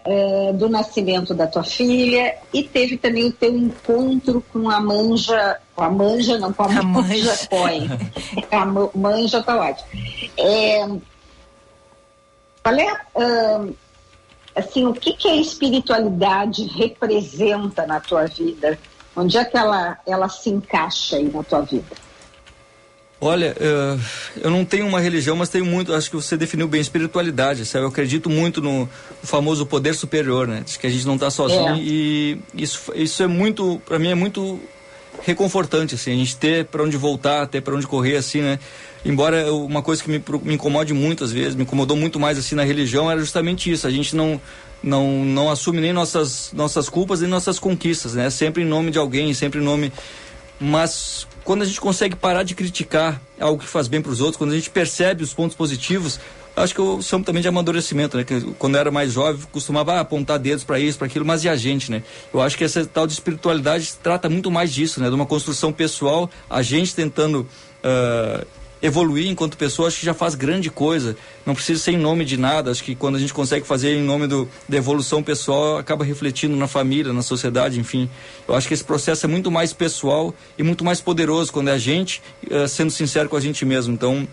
[0.05, 5.59] é, do nascimento da tua filha e teve também o teu encontro com a manja,
[5.75, 7.37] com a manja não, com a, A manja.
[7.51, 7.89] Cohen.
[8.51, 9.89] a ma- manja tá ótimo.
[10.39, 10.89] É,
[12.63, 13.73] qual é, ahn,
[14.55, 18.79] assim, o que, que a espiritualidade representa na tua vida?
[19.17, 21.97] Onde é que ela, ela se encaixa aí na tua vida?
[23.21, 23.99] Olha, eh,
[24.43, 27.85] eu não tenho uma religião, mas tenho muito, acho que você definiu bem, espiritualidade, sabe?
[27.85, 28.89] Eu acredito muito no
[29.23, 30.65] famoso poder superior, né?
[30.81, 31.79] Que a gente não está sozinho É.
[31.79, 34.59] e isso, isso é muito, para mim é muito
[35.23, 38.59] reconfortante, assim, a gente ter para onde voltar, ter para onde correr, assim, né?
[39.05, 42.55] Embora uma coisa que me, me incomode muito às vezes, me incomodou muito mais assim
[42.55, 44.41] na religião era justamente isso, a gente não
[44.83, 48.31] não não assume nem nossas nossas culpas nem nossas conquistas, né?
[48.31, 49.93] Sempre em nome de alguém, sempre em nome
[50.61, 54.37] mas quando a gente consegue parar de criticar algo que faz bem para os outros,
[54.37, 56.21] quando a gente percebe os pontos positivos,
[56.55, 58.25] acho que eu chamo também de amadurecimento, né?
[58.25, 61.49] Que quando eu era mais jovem, costumava apontar dedos para isso, para aquilo, mas e
[61.49, 62.03] a gente, né?
[62.33, 65.09] Eu acho que essa tal de espiritualidade trata muito mais disso, né?
[65.09, 67.49] De uma construção pessoal, a gente tentando
[67.83, 68.45] ah,
[68.83, 71.17] evoluir enquanto pessoa, acho que já faz grande coisa.
[71.45, 72.71] Não precisa ser em nome de nada.
[72.71, 76.57] Acho que quando a gente consegue fazer em nome do, da evolução pessoal, acaba refletindo
[76.57, 78.09] na família, na sociedade, enfim.
[78.49, 81.73] Eu acho que esse processo é muito mais pessoal e muito mais poderoso quando é
[81.73, 83.93] a gente eh, sendo sincero com a gente mesmo.
[83.93, 84.27] Então,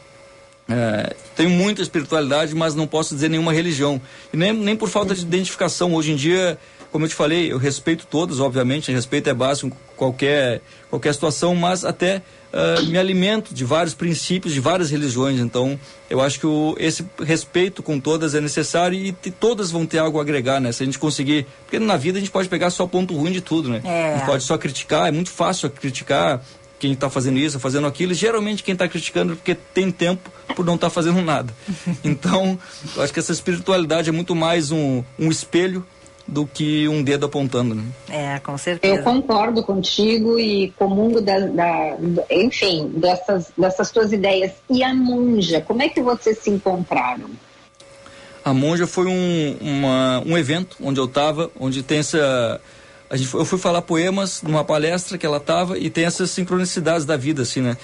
[0.69, 4.01] é, tenho muita espiritualidade, mas não posso dizer nenhuma religião.
[4.33, 5.93] E nem, nem por falta de identificação.
[5.95, 6.57] Hoje em dia,
[6.91, 11.55] como eu te falei, eu respeito todos, obviamente, respeito é básico em qualquer, qualquer situação,
[11.55, 12.21] mas até
[12.53, 15.39] ah, me alimento de vários princípios, de várias religiões.
[15.39, 15.79] Então,
[16.09, 19.97] eu acho que o, esse respeito com todas é necessário e, te- todas vão ter
[19.99, 20.71] algo a agregar, né?
[20.71, 21.45] Se a gente conseguir.
[21.63, 23.81] Porque na vida a gente pode pegar só ponto ruim de tudo, né?
[23.83, 24.13] É.
[24.13, 26.41] A gente pode só criticar, é muito fácil criticar
[26.79, 28.11] quem está fazendo isso, fazendo aquilo.
[28.11, 31.53] E geralmente quem está criticando é porque tem tempo por não estar fazendo nada.
[32.03, 32.57] Então,
[32.95, 35.85] eu acho que essa espiritualidade é muito mais um, um espelho
[36.27, 37.73] do que um dedo apontando.
[37.75, 37.83] Né?
[38.09, 38.95] É, com certeza.
[38.95, 44.51] Eu concordo contigo e comungo da, da- da- enfim, dessas, dessas tuas ideias.
[44.69, 47.29] E a monja, como é que vocês se encontraram?
[48.43, 52.61] A Monja foi um, uma- um evento onde eu estava, onde tem essa.
[53.09, 57.05] A gente, eu fui falar poemas numa palestra que ela estava e tem essas sincronicidades
[57.05, 57.75] da vida, assim, né?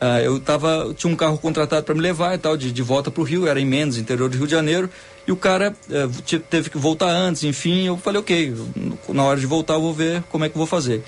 [0.00, 3.10] Ah, eu tava, tinha um carro contratado para me levar e tal, de, de volta
[3.10, 4.88] para o Rio, era em Mendes, interior do Rio de Janeiro,
[5.26, 8.54] e o cara eh, te- teve que voltar antes, enfim, eu falei, ok,
[9.08, 11.02] na hora de voltar eu vou ver como é que eu vou fazer.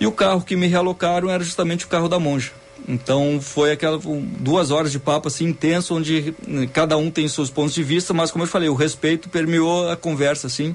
[0.00, 2.52] E o carro que me realocaram era justamente o carro da Monja.
[2.88, 4.00] Então foi aquela
[4.38, 8.14] duas horas de papo assim intenso, onde eh, cada um tem seus pontos de vista,
[8.14, 10.74] mas como eu falei, o respeito permeou a conversa assim.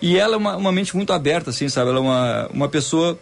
[0.00, 1.90] E ela é uma, uma mente muito aberta, assim, sabe?
[1.90, 3.18] Ela é uma, uma pessoa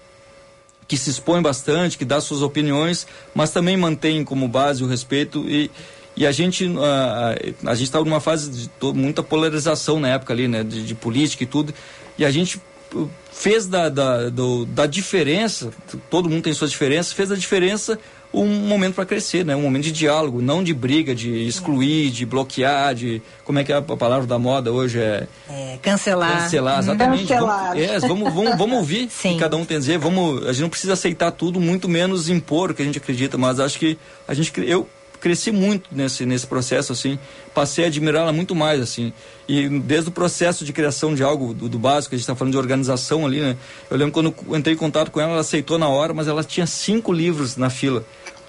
[0.91, 5.49] que se expõe bastante, que dá suas opiniões, mas também mantém como base o respeito
[5.49, 5.71] e,
[6.17, 7.37] e a gente a,
[7.69, 10.95] a, a gente estava numa fase de muita polarização na época ali, né, de, de
[10.97, 11.73] política e tudo,
[12.19, 12.61] e a gente
[12.93, 15.71] uh, fez da, da, do- da diferença,
[16.11, 17.97] todo mundo tem suas diferenças, fez da diferença
[18.33, 22.25] um momento para crescer, né, um momento de diálogo, não de briga, de excluir, de
[22.25, 26.43] bloquear, de como é que é a palavra da moda hoje é É, cancelar.
[26.43, 27.27] Cancelar, exatamente.
[27.27, 27.75] Cancelar.
[27.75, 29.99] Vamos, é, vamos, vamos, vamos ouvir o que cada um tem a dizer.
[29.99, 33.37] Vamos, a gente não precisa aceitar tudo, muito menos impor o que a gente acredita,
[33.37, 34.89] mas acho que a gente, eu
[35.21, 37.19] cresci muito nesse, nesse processo, assim,
[37.55, 39.13] passei a admirá-la muito mais, assim,
[39.47, 42.53] e desde o processo de criação de algo, do, do básico, a gente está falando
[42.53, 43.57] de organização ali, né,
[43.91, 46.43] eu lembro quando eu entrei em contato com ela, ela aceitou na hora, mas ela
[46.43, 48.05] tinha cinco livros na fila,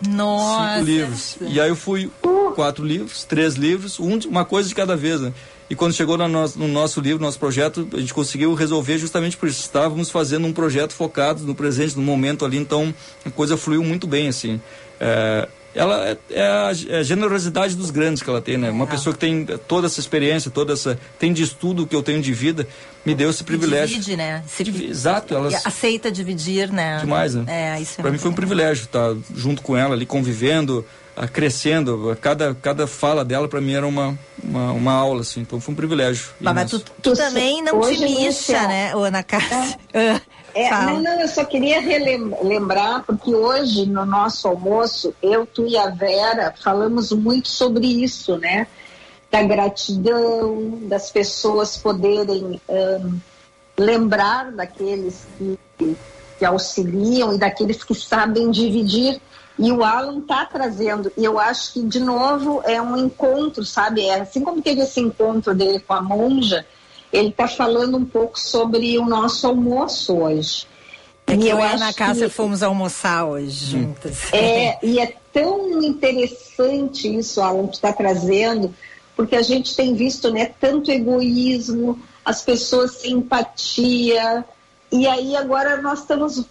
[0.07, 0.73] Nossa.
[0.75, 1.37] cinco livros.
[1.41, 2.11] E aí eu fui
[2.55, 5.33] quatro livros, três livros, um uma coisa de cada vez, né?
[5.69, 9.37] E quando chegou no nosso, no nosso livro, nosso projeto, a gente conseguiu resolver justamente
[9.37, 9.61] por isso.
[9.61, 12.93] Estávamos fazendo um projeto focado no presente, no momento ali, então
[13.25, 14.59] a coisa fluiu muito bem, assim.
[14.99, 18.69] É, ela é, é a, é a generosidade dos grandes que ela tem, né?
[18.69, 20.99] Uma pessoa que tem toda essa experiência, toda essa.
[21.17, 22.67] tem de estudo que eu tenho de vida,
[23.05, 23.97] me deu esse privilégio.
[23.97, 24.43] Divide, né?
[24.47, 25.65] Se, Exato, elas.
[25.65, 26.99] Aceita dividir, né?
[26.99, 27.45] Demais, né?
[27.47, 31.27] É, isso é Para mim foi um privilégio estar junto com ela ali, convivendo, ah,
[31.27, 32.17] crescendo.
[32.21, 35.41] Cada, cada fala dela para mim era uma, uma, uma aula, assim.
[35.41, 36.29] Então foi um privilégio.
[36.39, 38.55] Mas, mas tu, tu também não te sei.
[38.55, 39.79] né, Ana Cássia?
[39.93, 40.19] É,
[40.69, 40.93] Fala.
[40.93, 45.77] não, não, eu só queria relem- lembrar, porque hoje no nosso almoço, eu, tu e
[45.77, 48.67] a Vera falamos muito sobre isso, né?
[49.29, 53.17] Da gratidão, das pessoas poderem ahn,
[53.77, 55.95] lembrar daqueles que,
[56.37, 59.21] que auxiliam e daqueles que sabem dividir.
[59.57, 64.01] E o Alan está trazendo, e eu acho que, de novo, é um encontro, sabe?
[64.05, 66.65] É, assim como teve esse encontro dele com a monja,
[67.11, 70.65] ele está falando um pouco sobre o nosso almoço hoje.
[71.27, 74.33] É que E eu e a acho Ana Cássia que- fomos almoçar hoje juntas.
[74.33, 78.73] é, e é tão interessante isso, Alan, que está trazendo,
[79.15, 84.43] porque a gente tem visto né, tanto egoísmo, as pessoas sem empatia,
[84.91, 86.43] e aí agora nós estamos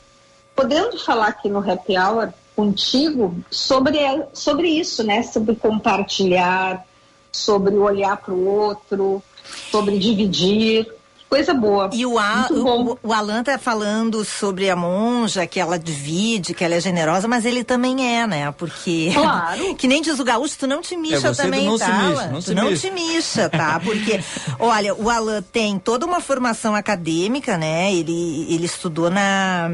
[0.57, 3.99] podendo falar aqui no Happy Hour contigo sobre,
[4.33, 5.23] sobre isso, né?
[5.23, 6.85] Sobre compartilhar,
[7.33, 9.23] sobre olhar para o outro,
[9.71, 10.87] sobre dividir.
[11.29, 11.89] Coisa boa.
[11.93, 16.65] E o, A- o, o Alan tá falando sobre a monja, que ela divide, que
[16.65, 18.53] ela é generosa, mas ele também é, né?
[18.59, 19.13] Porque.
[19.15, 19.75] Claro.
[19.79, 21.93] que nem diz o gaúcho, tu não te mixa É, também, não se tá?
[21.93, 22.27] mixa, Alan?
[22.33, 22.89] não tu se não mixa.
[22.89, 23.79] te mixa, tá?
[23.79, 24.19] Porque,
[24.59, 27.95] olha, o Alan tem toda uma formação acadêmica, né?
[27.95, 29.71] Ele, ele estudou na.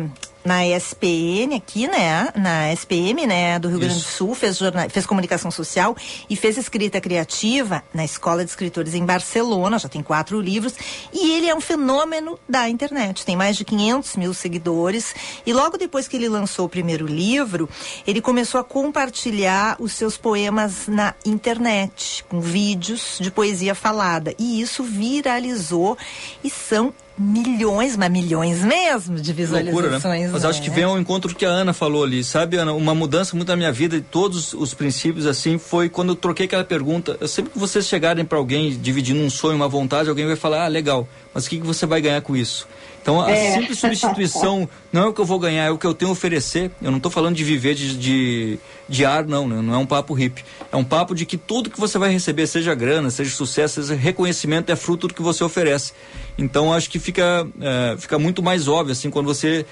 [0.46, 2.28] Na ESPN aqui, né?
[2.36, 3.58] Na SPM, né?
[3.58, 4.12] Do Rio Grande do Isso.
[4.12, 5.96] Sul, fez, jorna- fez comunicação social
[6.30, 10.74] e fez escrita criativa na Escola de Escritores em Barcelona, já tem quatro livros.
[11.12, 15.14] E ele é um fenômeno da internet, tem mais de 500 mil seguidores.
[15.44, 17.68] E logo depois que ele lançou o primeiro livro,
[18.06, 24.32] ele começou a compartilhar os seus poemas na internet, com vídeos de poesia falada.
[24.38, 25.98] E isso viralizou
[26.44, 30.26] e são milhões, mas milhões mesmo de Loucura, visualizações.
[30.26, 30.30] né?
[30.32, 30.76] Mas acho que né?
[30.76, 32.72] vem ao encontro que a Ana falou ali, sabe, Ana?
[32.72, 36.46] Uma mudança muito na minha vida e todos os princípios, assim, foi quando eu troquei
[36.46, 37.16] aquela pergunta.
[37.20, 40.64] Eu sempre que vocês chegarem para alguém dividindo um sonho, uma vontade, alguém vai falar,
[40.64, 42.68] ah, legal, mas o que, que você vai ganhar com isso?
[43.06, 43.52] Então, a É.
[43.52, 46.12] simples substituição não é o que eu vou ganhar, é o que eu tenho a
[46.12, 46.72] oferecer.
[46.82, 49.62] Eu não estou falando de viver de, de, de ar, não, né?
[49.62, 50.44] não é um papo hippie.
[50.72, 53.94] É um papo de que tudo que você vai receber, seja grana, seja sucesso, seja
[53.94, 55.92] reconhecimento, é fruto do que você oferece.
[56.36, 59.64] Então, acho que fica, é, fica muito mais óbvio, assim, quando você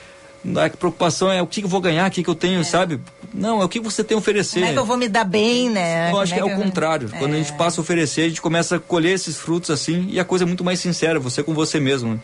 [0.62, 3.00] a preocupação é o que eu vou ganhar, o que eu tenho, sabe?
[3.32, 4.60] Não, é o que você tem a oferecer.
[4.60, 6.12] Como é que eu vou me dar bem, né?
[6.12, 7.08] Eu acho que é Como o eu- contrário.
[7.18, 10.20] Quando a gente passa a oferecer, a gente começa a colher esses frutos assim e
[10.20, 12.22] a coisa é muito mais sincera, você com você mesmo.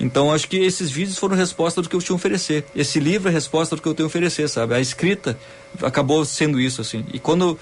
[0.00, 2.64] Então acho que esses vídeos foram resposta do que eu tinha a oferecer.
[2.74, 4.74] Esse livro é resposta do que eu tenho a oferecer, sabe?
[4.74, 5.38] A escrita
[5.80, 7.04] acabou sendo isso assim.
[7.12, 7.58] E quando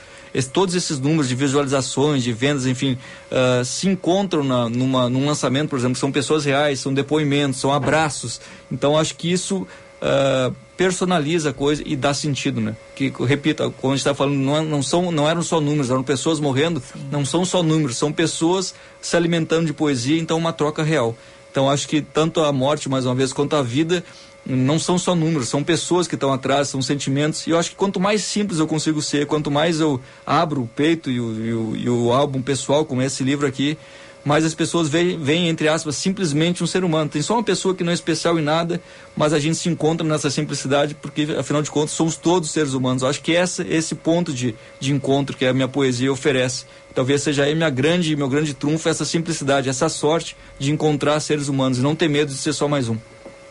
[0.52, 2.96] todos esses números de visualizações, de vendas, enfim,
[3.30, 7.72] ah, se encontram na, numa, num lançamento, por exemplo, são pessoas reais, são depoimentos, são
[7.72, 8.40] abraços.
[8.70, 9.66] Então acho que isso
[10.00, 12.74] ah, personaliza a coisa e dá sentido, né?
[12.94, 15.60] Que, eu repito, quando a gente está falando, não, é- não, são, não eram só
[15.60, 20.38] números, eram pessoas morrendo, não são só números, são pessoas se alimentando de poesia, então
[20.38, 21.14] uma troca real.
[21.50, 24.04] Então acho que tanto a morte, mais uma vez, quanto a vida,
[24.46, 27.46] não são só números, são pessoas que estão atrás, são sentimentos.
[27.46, 30.66] E eu acho que quanto mais simples eu consigo ser, quanto mais eu abro o
[30.68, 33.76] peito e o, e o, e o álbum pessoal, como esse livro aqui,
[34.24, 37.08] mais as pessoas veem, veem, entre aspas, simplesmente um ser humano.
[37.08, 38.80] Tem só uma pessoa que não é especial em nada,
[39.16, 43.02] mas a gente se encontra nessa simplicidade, porque afinal de contas somos todos seres humanos.
[43.02, 47.22] Eu acho que essa, esse ponto de, de encontro que a minha poesia oferece, talvez
[47.22, 51.78] seja aí minha grande, meu grande trunfo, essa simplicidade, essa sorte de encontrar seres humanos
[51.78, 52.96] e não ter medo de ser só mais um.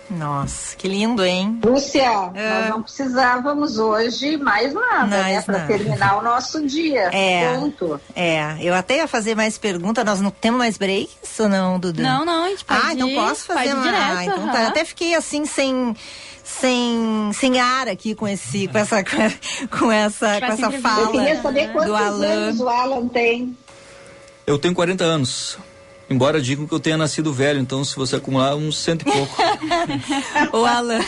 [0.10, 1.60] Nossa, que lindo, hein?
[1.64, 5.22] Lúcia, nós não precisávamos hoje mais nada, né?
[5.34, 5.68] Mais Para nada.
[5.68, 7.10] terminar o nosso dia.
[7.16, 7.54] É.
[7.56, 8.02] Ponto.
[8.16, 10.04] É, eu até ia fazer mais perguntas.
[10.04, 12.02] Nós não temos mais breaks ou não, Dudu?
[12.02, 13.84] Não, não, a gente pode Ah, então ir, posso fazer pode ir uma...
[13.84, 14.52] direto, Ah, então tá.
[14.54, 14.62] aham.
[14.64, 15.96] Eu até fiquei assim sem
[16.44, 21.42] sem sem ar aqui com esse com essa com essa com essa Eu fala queria
[21.42, 22.26] saber do quantos Alan.
[22.28, 23.56] anos o Alan tem.
[24.48, 25.60] Eu tenho 40 anos.
[26.10, 29.38] Embora digam que eu tenha nascido velho, então se você acumular uns cento e pouco.
[30.52, 31.00] O Alan.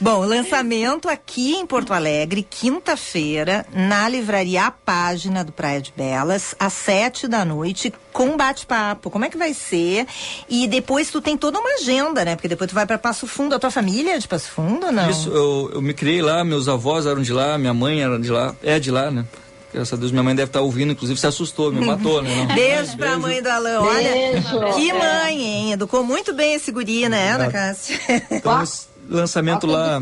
[0.00, 6.54] Bom, lançamento aqui em Porto Alegre, quinta-feira, na livraria A Página do Praia de Belas,
[6.58, 9.10] às sete da noite, com bate-papo.
[9.10, 10.06] Como é que vai ser?
[10.48, 12.36] E depois tu tem toda uma agenda, né?
[12.36, 13.54] Porque depois tu vai para Passo Fundo.
[13.54, 15.10] A tua família é de Passo Fundo ou não?
[15.10, 18.30] Isso, eu, eu me criei lá, meus avós eram de lá, minha mãe era de
[18.30, 19.24] lá, é de lá, né?
[19.72, 22.30] Graças a Deus, minha mãe deve estar ouvindo, inclusive se assustou, me matou, né?
[22.54, 23.80] Beijo pra mãe do Alan.
[23.82, 24.74] Olha, Beijo.
[24.76, 25.72] que mãe, hein?
[25.72, 27.98] Educou muito bem esse guri, né, Ana Cássia?
[28.30, 28.64] Então,
[29.10, 30.00] lançamento lá.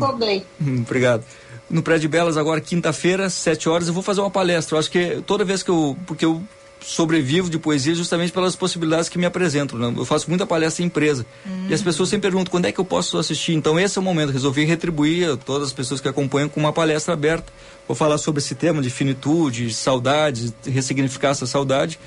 [0.61, 1.23] Hum, Obrigado.
[1.69, 4.75] No Prédio de Belas, agora quinta-feira, sete horas, eu vou fazer uma palestra.
[4.75, 5.97] Eu acho que toda vez que eu.
[6.05, 6.41] Porque eu
[6.81, 9.77] sobrevivo de poesia justamente pelas possibilidades que me apresentam.
[9.77, 9.93] Né?
[9.97, 11.25] Eu faço muita palestra em empresa.
[11.69, 13.53] E as pessoas sempre perguntam quando é que eu posso assistir.
[13.53, 14.31] Então esse é o momento.
[14.31, 17.51] Resolvi retribuir a todas as pessoas que acompanham com uma palestra aberta.
[17.87, 21.99] Vou falar sobre esse tema de finitude, saudade, ressignificar essa saudade.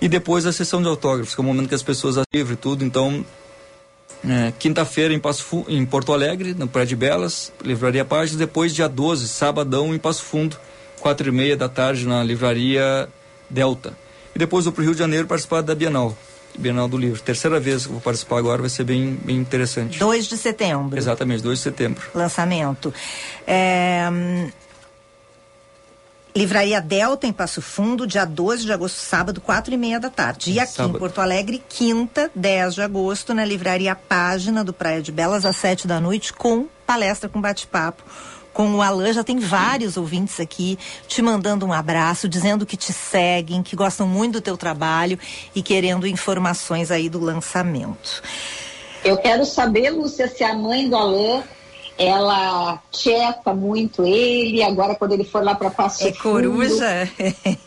[0.00, 2.84] E depois a sessão de autógrafos, que é o momento que as pessoas livre tudo.
[2.84, 3.24] Então,
[4.28, 8.38] é, quinta-feira em, Passo em Porto Alegre, no Prédio Belas, Livraria Páginas.
[8.38, 10.56] Depois, dia 12, sabadão, em Passo Fundo,
[11.00, 13.08] quatro e meia da tarde, na Livraria
[13.48, 13.96] Delta.
[14.34, 16.16] E depois vou para o Rio de Janeiro participar da Bienal,
[16.58, 17.20] Bienal do Livro.
[17.20, 19.98] Terceira vez que eu vou participar agora, vai ser bem, bem interessante.
[19.98, 20.96] 2 de setembro.
[20.96, 22.02] Exatamente, 2 de setembro.
[22.14, 22.92] lançamento.
[23.46, 24.08] É,
[26.34, 30.50] Livraria Delta em Passo Fundo, dia 12 de agosto, sábado, quatro e meia da tarde.
[30.50, 30.96] E aqui Sábado.
[30.96, 35.56] em Porto Alegre, quinta, 10 de agosto, na Livraria Página do Praia de Belas, às
[35.56, 38.02] sete da noite, com palestra com bate-papo.
[38.52, 40.78] Com o Alan, já tem vários ouvintes aqui
[41.08, 45.18] te mandando um abraço, dizendo que te seguem, que gostam muito do teu trabalho
[45.54, 48.22] e querendo informações aí do lançamento.
[49.04, 51.42] Eu quero saber, Lúcia, se a mãe do Alain,
[51.98, 57.08] ela checa muito ele, agora quando ele for lá para Passo É coruja?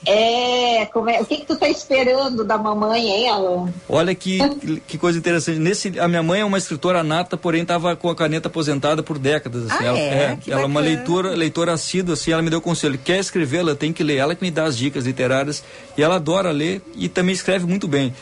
[0.06, 3.74] É, como é, o que que tu tá esperando da mamãe, hein, Alain?
[3.90, 4.40] Olha que,
[4.88, 5.60] que coisa interessante.
[5.60, 9.18] Nesse, a minha mãe é uma escritora nata, porém estava com a caneta aposentada por
[9.18, 9.66] décadas.
[9.66, 9.84] Assim.
[9.84, 10.38] Ah, ela é?
[10.38, 13.00] Que ela é uma leitora, leitora assídua, assim, ela me deu conselho.
[13.04, 14.18] Quer escrever, ela tem que ler.
[14.18, 15.64] Ela que me dá as dicas literárias.
[15.98, 18.14] E ela adora ler e também escreve muito bem.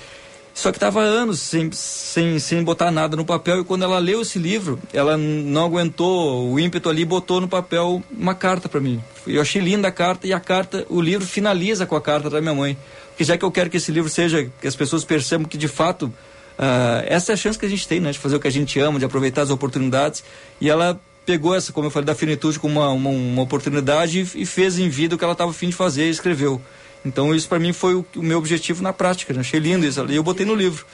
[0.53, 4.21] Só que estava anos sem, sem, sem botar nada no papel e quando ela leu
[4.21, 8.79] esse livro, ela não aguentou o ímpeto ali e botou no papel uma carta para
[8.79, 9.03] mim.
[9.25, 12.39] Eu achei linda a carta e a carta, o livro finaliza com a carta da
[12.39, 12.77] minha mãe.
[13.09, 15.67] Porque já que eu quero que esse livro seja, que as pessoas percebam que de
[15.67, 16.13] fato
[16.57, 18.11] ah, essa é a chance que a gente tem, né?
[18.11, 20.23] De fazer o que a gente ama, de aproveitar as oportunidades.
[20.59, 24.41] E ela pegou essa, como eu falei, da finitude como uma, uma, uma oportunidade e,
[24.41, 26.61] e fez em vida o que ela estava afim de fazer e escreveu.
[27.05, 29.41] Então isso para mim foi o, o meu objetivo na prática, né?
[29.41, 30.85] achei lindo isso e eu botei no livro.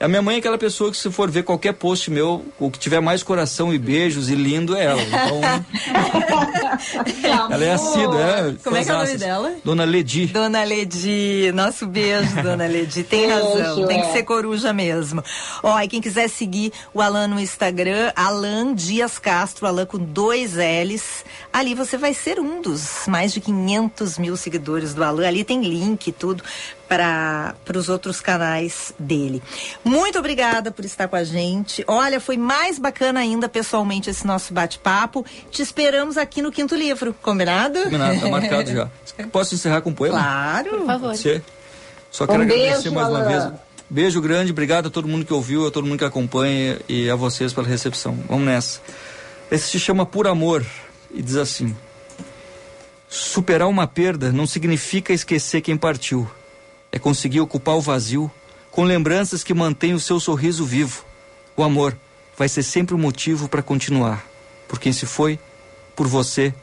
[0.00, 2.78] A minha mãe é aquela pessoa que se for ver qualquer post meu, o que
[2.78, 5.02] tiver mais coração e beijos e lindo é ela.
[5.02, 5.40] Então,
[7.50, 8.54] ela é assídua, é.
[8.62, 9.54] Como é que é o nome dela?
[9.64, 10.26] Dona Ledi.
[10.26, 13.04] Dona Ledi, nosso beijo, Dona Ledi.
[13.04, 15.22] Tem razão, tem que ser coruja mesmo.
[15.62, 20.54] Ó, e quem quiser seguir o Alan no Instagram, Alan Dias Castro, Alan com dois
[20.54, 21.24] L's.
[21.52, 25.26] Ali você vai ser um dos mais de 500 mil seguidores do Alan.
[25.26, 26.42] Ali tem link e tudo
[26.96, 29.42] para os outros canais dele.
[29.84, 31.84] Muito obrigada por estar com a gente.
[31.88, 35.24] Olha, foi mais bacana ainda pessoalmente esse nosso bate-papo.
[35.50, 37.82] Te esperamos aqui no Quinto Livro, combinado?
[37.82, 38.88] Combinado, tá marcado já.
[39.32, 40.18] Posso encerrar com um poema?
[40.18, 40.70] Claro.
[40.70, 41.16] Por favor.
[41.16, 41.42] Ser?
[42.10, 43.52] Só quero Um agradecer beijo, mais uma vez.
[43.90, 47.16] Beijo grande, obrigado a todo mundo que ouviu, a todo mundo que acompanha e a
[47.16, 48.16] vocês pela recepção.
[48.28, 48.80] Vamos nessa.
[49.50, 50.64] Esse se chama Por Amor
[51.12, 51.76] e diz assim:
[53.08, 56.28] Superar uma perda não significa esquecer quem partiu.
[56.94, 58.30] É conseguir ocupar o vazio
[58.70, 61.04] com lembranças que mantêm o seu sorriso vivo.
[61.56, 61.98] O amor
[62.38, 64.24] vai ser sempre o motivo para continuar.
[64.68, 65.36] Por quem se foi,
[65.96, 66.54] por você,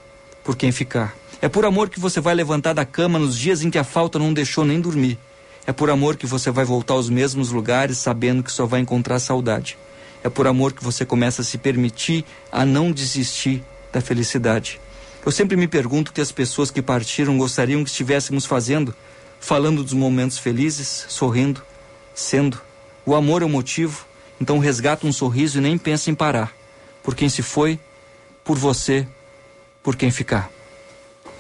[0.42, 1.14] por quem ficar.
[1.42, 4.18] É por amor que você vai levantar da cama nos dias em que a falta
[4.18, 5.20] não deixou nem dormir.
[5.68, 9.20] É por amor que você vai voltar aos mesmos lugares sabendo que só vai encontrar
[9.20, 9.78] saudade.
[10.24, 13.62] É por amor que você começa a se permitir a não desistir
[13.92, 14.80] da felicidade.
[15.26, 18.96] Eu sempre me pergunto o que as pessoas que partiram gostariam que estivéssemos fazendo,
[19.42, 21.62] falando dos momentos felizes, sorrindo,
[22.16, 22.62] sendo.
[23.06, 24.06] O amor é o motivo,
[24.40, 26.54] então resgata um sorriso e nem pensa em parar.
[27.04, 27.78] Por quem se foi,
[28.44, 29.06] por você,
[29.84, 30.50] por quem ficar.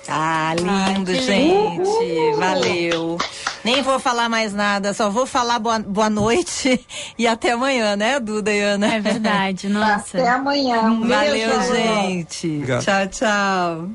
[0.08, 2.36] Ah, lindo, gente.
[2.36, 3.18] Valeu.
[3.64, 6.84] Nem vou falar mais nada, só vou falar boa, boa noite
[7.16, 8.96] e até amanhã, né, Duda e Ana?
[8.96, 10.18] É verdade, nossa.
[10.18, 10.82] Até amanhã.
[10.82, 11.76] Um Valeu, beijo.
[11.76, 12.48] gente.
[12.48, 12.84] Obrigado.
[12.84, 13.90] Tchau, tchau.